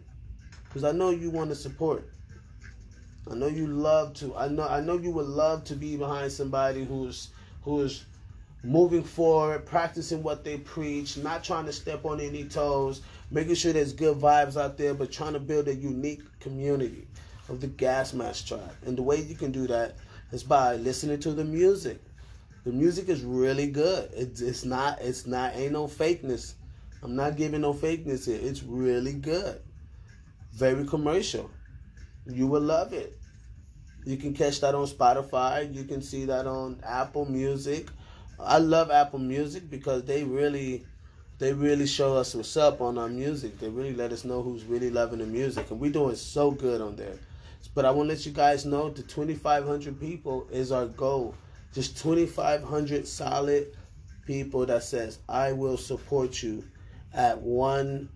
because 0.64 0.84
I 0.84 0.92
know 0.92 1.10
you 1.10 1.30
want 1.30 1.50
to 1.50 1.56
support. 1.56 2.08
I 3.30 3.34
know 3.34 3.46
you 3.46 3.66
love 3.66 4.14
to. 4.14 4.36
I 4.36 4.48
know. 4.48 4.66
I 4.68 4.80
know 4.80 4.98
you 4.98 5.10
would 5.12 5.26
love 5.26 5.64
to 5.64 5.74
be 5.74 5.96
behind 5.96 6.30
somebody 6.30 6.84
who's 6.84 7.30
who's 7.62 8.04
moving 8.62 9.02
forward, 9.02 9.64
practicing 9.66 10.22
what 10.22 10.44
they 10.44 10.58
preach, 10.58 11.16
not 11.16 11.44
trying 11.44 11.66
to 11.66 11.72
step 11.72 12.04
on 12.04 12.20
any 12.20 12.44
toes, 12.44 13.02
making 13.30 13.54
sure 13.54 13.72
there's 13.72 13.92
good 13.92 14.18
vibes 14.18 14.60
out 14.60 14.76
there, 14.78 14.94
but 14.94 15.12
trying 15.12 15.34
to 15.34 15.40
build 15.40 15.68
a 15.68 15.74
unique 15.74 16.22
community 16.40 17.06
of 17.48 17.60
the 17.60 17.66
Gas 17.66 18.12
Mask 18.12 18.46
tribe. 18.46 18.76
And 18.86 18.96
the 18.96 19.02
way 19.02 19.20
you 19.20 19.34
can 19.34 19.52
do 19.52 19.66
that 19.66 19.96
is 20.32 20.42
by 20.42 20.76
listening 20.76 21.20
to 21.20 21.32
the 21.32 21.44
music. 21.44 22.00
The 22.64 22.72
music 22.72 23.08
is 23.08 23.22
really 23.22 23.66
good. 23.66 24.10
It's 24.14 24.40
it's 24.40 24.64
not 24.64 25.00
it's 25.00 25.26
not 25.26 25.54
ain't 25.54 25.72
no 25.72 25.86
fakeness. 25.86 26.54
I'm 27.02 27.14
not 27.14 27.36
giving 27.36 27.60
no 27.60 27.74
fakeness 27.74 28.26
here. 28.26 28.38
It's 28.40 28.62
really 28.62 29.12
good. 29.12 29.60
Very 30.54 30.86
commercial. 30.86 31.50
You 32.26 32.46
will 32.46 32.62
love 32.62 32.92
it. 32.92 33.18
You 34.04 34.16
can 34.16 34.34
catch 34.34 34.60
that 34.60 34.74
on 34.74 34.86
Spotify. 34.86 35.72
You 35.74 35.84
can 35.84 36.02
see 36.02 36.24
that 36.26 36.46
on 36.46 36.80
Apple 36.84 37.24
Music. 37.24 37.88
I 38.38 38.58
love 38.58 38.90
Apple 38.90 39.18
Music 39.18 39.70
because 39.70 40.04
they 40.04 40.24
really 40.24 40.84
they 41.38 41.52
really 41.52 41.86
show 41.86 42.16
us 42.16 42.34
what's 42.34 42.56
up 42.56 42.80
on 42.80 42.96
our 42.96 43.08
music. 43.08 43.58
They 43.58 43.68
really 43.68 43.94
let 43.94 44.12
us 44.12 44.24
know 44.24 44.42
who's 44.42 44.64
really 44.64 44.90
loving 44.90 45.18
the 45.18 45.26
music, 45.26 45.70
and 45.70 45.80
we're 45.80 45.90
doing 45.90 46.16
so 46.16 46.50
good 46.50 46.80
on 46.80 46.96
there. 46.96 47.18
But 47.74 47.84
I 47.84 47.90
want 47.90 48.08
to 48.08 48.14
let 48.14 48.24
you 48.24 48.32
guys 48.32 48.64
know 48.64 48.88
the 48.90 49.02
2,500 49.02 49.98
people 49.98 50.46
is 50.52 50.70
our 50.70 50.86
goal. 50.86 51.34
Just 51.72 51.98
2,500 51.98 53.06
solid 53.06 53.76
people 54.26 54.64
that 54.66 54.84
says 54.84 55.18
I 55.28 55.52
will 55.52 55.76
support 55.76 56.40
you 56.42 56.64
at 57.12 57.40
one 57.40 58.08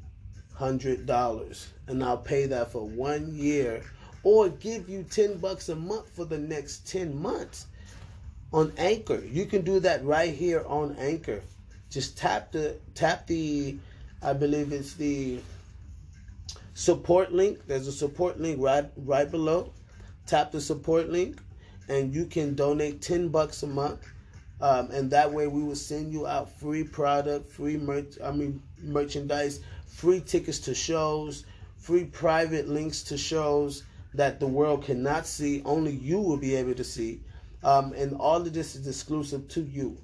hundred 0.55 1.07
dollars, 1.07 1.69
and 1.87 2.03
I'll 2.03 2.19
pay 2.19 2.47
that 2.47 2.73
for 2.73 2.87
one 2.87 3.35
year, 3.35 3.83
or 4.23 4.49
give 4.49 4.89
you 4.89 5.05
ten 5.05 5.39
bucks 5.39 5.69
a 5.69 5.77
month 5.77 6.09
for 6.11 6.25
the 6.25 6.39
next 6.39 6.87
ten 6.87 7.21
months 7.21 7.67
on 8.53 8.73
Anchor. 8.77 9.23
You 9.25 9.47
can 9.47 9.63
do 9.63 9.81
that 9.81 10.05
right 10.05 10.35
here 10.35 10.65
on 10.67 10.97
Anchor. 10.99 11.43
Just 11.91 12.19
tap 12.19 12.53
the 12.53 12.77
tap 12.95 13.27
the 13.27 13.79
I 14.23 14.33
believe 14.33 14.73
it's 14.73 14.95
the 14.95 15.41
support 16.75 17.33
link. 17.33 17.67
There's 17.67 17.87
a 17.87 17.93
support 17.93 18.41
link 18.41 18.61
right 18.61 18.91
right 18.97 19.31
below. 19.31 19.73
Tap 20.27 20.53
the 20.53 20.61
support 20.61 21.09
link 21.09 21.39
and 21.89 22.15
you 22.15 22.27
can 22.27 22.55
donate 22.55 23.01
10 23.01 23.29
bucks 23.29 23.63
a 23.63 23.67
month. 23.67 24.07
Um, 24.61 24.91
and 24.91 25.11
that 25.13 25.33
way 25.33 25.47
we 25.47 25.63
will 25.63 25.77
send 25.77 26.13
you 26.13 26.27
out 26.27 26.51
free 26.51 26.85
product, 26.85 27.51
free 27.51 27.77
merch 27.77 28.15
I 28.23 28.33
mean 28.33 28.63
merchandise, 28.83 29.61
free 29.87 30.21
tickets 30.21 30.59
to 30.61 30.75
shows, 30.75 31.45
free 31.77 32.05
private 32.05 32.69
links 32.69 33.03
to 33.05 33.17
shows 33.17 33.85
that 34.19 34.41
the 34.41 34.47
world 34.49 34.85
cannot 34.85 35.29
see, 35.29 35.63
only 35.65 35.93
you 35.93 36.19
will 36.19 36.37
be 36.37 36.57
able 36.57 36.75
to 36.75 36.83
see. 36.83 37.21
Um, 37.63 37.93
and 37.93 38.17
all 38.17 38.39
of 38.39 38.53
this 38.53 38.75
is 38.75 38.89
exclusive 38.89 39.47
to 39.51 39.63
you. 39.63 39.97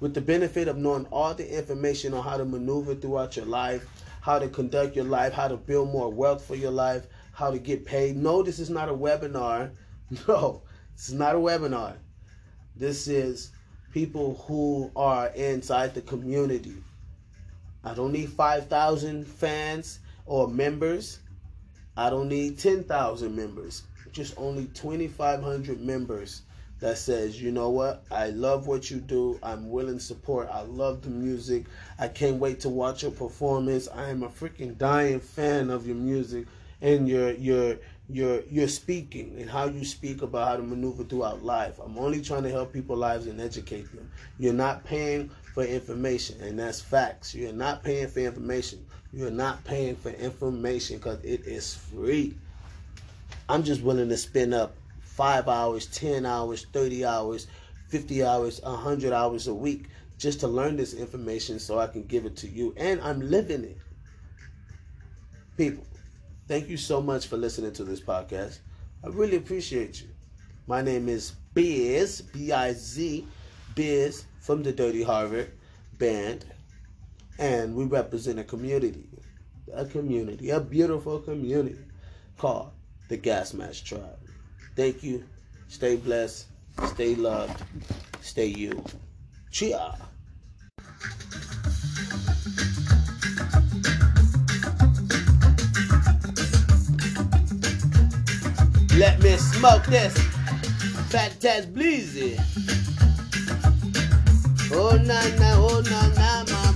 With 0.00 0.12
the 0.12 0.20
benefit 0.20 0.66
of 0.66 0.76
knowing 0.76 1.06
all 1.06 1.34
the 1.34 1.56
information 1.56 2.12
on 2.12 2.24
how 2.24 2.36
to 2.36 2.44
maneuver 2.44 2.96
throughout 2.96 3.36
your 3.36 3.46
life, 3.46 3.86
how 4.22 4.40
to 4.40 4.48
conduct 4.48 4.96
your 4.96 5.04
life, 5.04 5.32
how 5.32 5.46
to 5.46 5.56
build 5.56 5.92
more 5.92 6.12
wealth 6.12 6.44
for 6.44 6.56
your 6.56 6.72
life, 6.72 7.06
how 7.32 7.52
to 7.52 7.60
get 7.60 7.86
paid. 7.86 8.16
No, 8.16 8.42
this 8.42 8.58
is 8.58 8.70
not 8.70 8.88
a 8.88 8.94
webinar. 8.94 9.70
No, 10.26 10.62
this 10.96 11.08
is 11.08 11.14
not 11.14 11.36
a 11.36 11.38
webinar. 11.38 11.94
This 12.74 13.06
is 13.06 13.52
people 13.92 14.42
who 14.48 14.90
are 14.96 15.28
inside 15.28 15.94
the 15.94 16.02
community. 16.02 16.74
I 17.84 17.94
don't 17.94 18.10
need 18.10 18.30
5,000 18.30 19.24
fans 19.24 20.00
or 20.26 20.48
members. 20.48 21.20
I 21.96 22.10
don't 22.10 22.28
need 22.28 22.58
10,000 22.58 23.34
members. 23.34 23.82
Just 24.12 24.34
only 24.36 24.66
2,500 24.66 25.80
members 25.80 26.42
that 26.80 26.96
says, 26.96 27.40
you 27.40 27.52
know 27.52 27.68
what, 27.68 28.04
I 28.10 28.28
love 28.28 28.66
what 28.66 28.90
you 28.90 28.98
do. 28.98 29.38
I'm 29.42 29.70
willing 29.70 29.98
to 29.98 30.04
support. 30.04 30.48
I 30.50 30.62
love 30.62 31.02
the 31.02 31.10
music. 31.10 31.66
I 31.98 32.08
can't 32.08 32.38
wait 32.38 32.60
to 32.60 32.68
watch 32.68 33.02
your 33.02 33.12
performance. 33.12 33.86
I 33.94 34.08
am 34.08 34.22
a 34.22 34.28
freaking 34.28 34.78
dying 34.78 35.20
fan 35.20 35.70
of 35.70 35.86
your 35.86 35.96
music 35.96 36.46
and 36.80 37.06
your 37.06 37.32
your 37.32 37.76
your 38.08 38.42
your 38.50 38.68
speaking 38.68 39.36
and 39.38 39.48
how 39.48 39.66
you 39.66 39.84
speak 39.84 40.22
about 40.22 40.48
how 40.48 40.56
to 40.56 40.62
maneuver 40.62 41.04
throughout 41.04 41.44
life. 41.44 41.78
I'm 41.78 41.98
only 41.98 42.22
trying 42.22 42.42
to 42.44 42.50
help 42.50 42.72
people 42.72 42.96
lives 42.96 43.26
and 43.26 43.40
educate 43.40 43.92
them. 43.94 44.10
You're 44.38 44.54
not 44.54 44.84
paying 44.84 45.30
for 45.54 45.64
information, 45.64 46.40
and 46.40 46.58
that's 46.58 46.80
facts. 46.80 47.34
You're 47.34 47.52
not 47.52 47.84
paying 47.84 48.08
for 48.08 48.20
information. 48.20 48.84
You're 49.12 49.30
not 49.30 49.64
paying 49.64 49.96
for 49.96 50.10
information 50.10 50.98
because 50.98 51.22
it 51.24 51.46
is 51.46 51.74
free. 51.74 52.36
I'm 53.48 53.64
just 53.64 53.82
willing 53.82 54.08
to 54.08 54.16
spend 54.16 54.54
up 54.54 54.76
five 55.00 55.48
hours, 55.48 55.86
10 55.86 56.24
hours, 56.24 56.66
30 56.72 57.04
hours, 57.04 57.48
50 57.88 58.22
hours, 58.22 58.60
100 58.62 59.12
hours 59.12 59.48
a 59.48 59.54
week 59.54 59.86
just 60.18 60.40
to 60.40 60.48
learn 60.48 60.76
this 60.76 60.94
information 60.94 61.58
so 61.58 61.78
I 61.80 61.88
can 61.88 62.04
give 62.04 62.26
it 62.26 62.36
to 62.36 62.48
you. 62.48 62.72
And 62.76 63.00
I'm 63.00 63.20
living 63.20 63.64
it. 63.64 63.78
People, 65.56 65.84
thank 66.46 66.68
you 66.68 66.76
so 66.76 67.02
much 67.02 67.26
for 67.26 67.36
listening 67.36 67.72
to 67.72 67.84
this 67.84 68.00
podcast. 68.00 68.58
I 69.02 69.08
really 69.08 69.38
appreciate 69.38 70.02
you. 70.02 70.08
My 70.66 70.82
name 70.82 71.08
is 71.08 71.32
Biz, 71.54 72.20
B 72.20 72.52
I 72.52 72.72
Z, 72.74 73.26
Biz 73.74 74.24
from 74.40 74.62
the 74.62 74.72
Dirty 74.72 75.02
Harvard 75.02 75.50
Band. 75.98 76.44
And 77.40 77.74
we 77.74 77.86
represent 77.86 78.38
a 78.38 78.44
community, 78.44 79.08
a 79.72 79.86
community, 79.86 80.50
a 80.50 80.60
beautiful 80.60 81.20
community 81.20 81.78
called 82.36 82.72
the 83.08 83.16
Gas 83.16 83.54
Mask 83.54 83.82
Tribe. 83.86 84.18
Thank 84.76 85.02
you. 85.02 85.24
Stay 85.68 85.96
blessed. 85.96 86.48
Stay 86.88 87.14
loved. 87.14 87.62
Stay 88.20 88.46
you. 88.46 88.84
Cheer. 89.50 89.80
Let 98.98 99.22
me 99.22 99.36
smoke 99.38 99.86
this. 99.86 100.12
Fat 101.08 101.32
Taz 101.40 101.66
Bleezy. 101.72 102.36
Oh 104.72 104.96
na 105.02 105.20
na, 105.38 105.54
oh 105.56 105.80
na 105.88 106.08
na, 106.14 106.44
mama. 106.44 106.69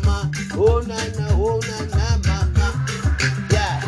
Oh 0.57 0.79
na 0.87 0.95
na, 1.19 1.27
oh 1.35 1.59
na 1.67 1.79
na, 1.91 2.07
mama. 2.31 2.87
Yeah. 3.51 3.83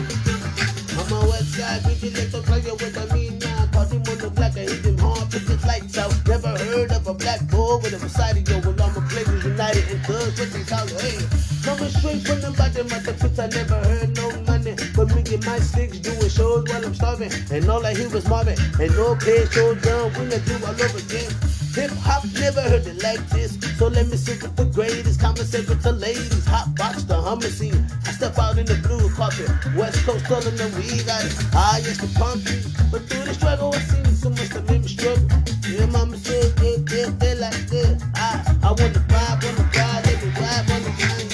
I'm 0.98 1.12
a 1.14 1.20
west 1.30 1.54
side 1.54 1.82
bitch, 1.86 2.12
little 2.12 2.42
player 2.42 2.74
with 2.74 2.96
a 2.98 3.14
mean 3.14 3.38
now. 3.38 3.68
Caught 3.70 3.92
him 3.92 4.02
on 4.02 4.18
the 4.18 4.30
black, 4.34 4.56
I 4.56 4.66
hit 4.66 4.84
him 4.84 4.98
hard, 4.98 5.30
put 5.30 5.46
his 5.46 5.64
lights 5.64 5.96
out. 5.96 6.12
Never 6.26 6.58
heard 6.58 6.90
of 6.90 7.06
a 7.06 7.14
black 7.14 7.46
boy 7.46 7.78
with 7.78 7.94
a 7.94 7.98
Versailles, 7.98 8.42
yo. 8.50 8.58
Well, 8.66 8.82
I'm 8.82 8.96
a 8.98 9.00
players 9.06 9.44
united 9.44 9.86
and 9.94 10.02
thugs 10.02 10.40
with 10.40 10.52
these 10.54 10.68
house. 10.68 10.90
Hey, 10.98 11.22
coming 11.62 11.90
straight 11.94 12.26
from 12.26 12.40
the 12.42 12.50
bottom 12.58 12.90
of 12.90 13.02
the 13.06 13.14
pits, 13.14 13.38
I 13.38 13.46
never 13.46 13.78
heard 13.86 14.10
no 14.18 14.26
money. 14.50 14.74
But 14.96 15.14
me 15.14 15.22
and 15.22 15.46
my 15.46 15.60
sticks 15.60 15.98
doing 16.00 16.28
shows 16.28 16.66
while 16.66 16.84
I'm 16.84 16.94
starving. 16.94 17.30
And 17.52 17.70
all 17.70 17.86
I 17.86 17.94
hear 17.94 18.10
was 18.10 18.26
Marvin. 18.26 18.58
And 18.82 18.90
no 18.98 19.14
pay 19.14 19.46
so 19.54 19.76
down 19.76 20.10
when 20.18 20.34
I 20.34 20.38
do 20.42 20.58
all 20.66 20.74
over 20.74 20.98
again. 20.98 21.30
Hip 21.76 21.90
hop 22.00 22.24
never 22.40 22.62
heard 22.62 22.86
it 22.86 23.02
like 23.02 23.20
this. 23.28 23.58
So 23.76 23.88
let 23.88 24.08
me 24.08 24.16
sit 24.16 24.40
with 24.40 24.56
the 24.56 24.64
greatest, 24.64 25.20
conversate 25.20 25.68
with 25.68 25.82
the 25.82 25.92
ladies, 25.92 26.46
hot 26.46 26.74
box 26.74 27.02
the 27.02 27.20
hummer 27.20 27.52
scene. 27.52 27.84
I 28.06 28.12
step 28.12 28.38
out 28.38 28.56
in 28.56 28.64
the 28.64 28.76
blue 28.76 29.10
carpet, 29.10 29.50
West 29.76 30.02
Coast 30.06 30.24
telling 30.24 30.56
them 30.56 30.72
we 30.76 31.04
got 31.04 31.22
it. 31.22 31.36
I 31.54 31.84
used 31.84 32.00
to 32.00 32.08
pump 32.18 32.48
you, 32.48 32.64
but 32.90 33.04
through 33.04 33.24
the 33.24 33.34
struggle 33.34 33.74
I 33.74 33.78
seen 33.80 34.06
so 34.16 34.30
much 34.30 34.48
that 34.56 34.64
made 34.70 34.82
me 34.84 34.88
struggle. 34.88 35.28
Yeah, 35.68 35.84
mama 35.92 36.16
said, 36.16 36.48
yeah, 36.64 36.80
yeah, 36.96 37.10
they 37.20 37.34
like 37.34 37.68
this. 37.68 38.02
I, 38.14 38.56
I 38.62 38.68
want 38.72 38.94
to 38.96 39.00
vibe, 39.12 39.44
want 39.44 39.56
to 39.60 39.78
ride, 39.78 40.06
let 40.06 40.24
me 40.24 40.30
ride, 40.32 40.64
want 40.70 40.84
to 40.84 40.90
ride. 41.04 41.32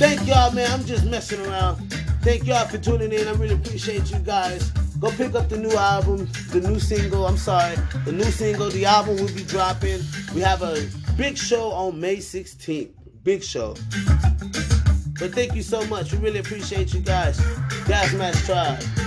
Thank 0.00 0.26
y'all, 0.26 0.50
man. 0.52 0.70
I'm 0.72 0.84
just 0.86 1.04
messing 1.04 1.44
around. 1.44 1.76
Thank 2.22 2.46
y'all 2.46 2.66
for 2.66 2.78
tuning 2.78 3.12
in. 3.12 3.28
I 3.28 3.32
really 3.32 3.56
appreciate 3.56 4.10
you 4.10 4.18
guys. 4.20 4.72
Go 5.04 5.10
pick 5.10 5.34
up 5.34 5.50
the 5.50 5.58
new 5.58 5.76
album, 5.76 6.26
the 6.48 6.62
new 6.66 6.80
single. 6.80 7.26
I'm 7.26 7.36
sorry, 7.36 7.76
the 8.06 8.12
new 8.12 8.24
single. 8.24 8.70
The 8.70 8.86
album 8.86 9.16
will 9.16 9.34
be 9.34 9.44
dropping. 9.44 10.00
We 10.34 10.40
have 10.40 10.62
a 10.62 10.88
big 11.18 11.36
show 11.36 11.72
on 11.72 12.00
May 12.00 12.16
16th. 12.16 12.88
Big 13.22 13.42
show. 13.42 13.74
But 15.20 15.34
thank 15.34 15.54
you 15.54 15.62
so 15.62 15.84
much. 15.88 16.12
We 16.12 16.20
really 16.20 16.38
appreciate 16.38 16.94
you 16.94 17.00
guys. 17.00 17.38
Gas 17.86 18.14
Mask 18.14 18.46
Tribe. 18.46 19.03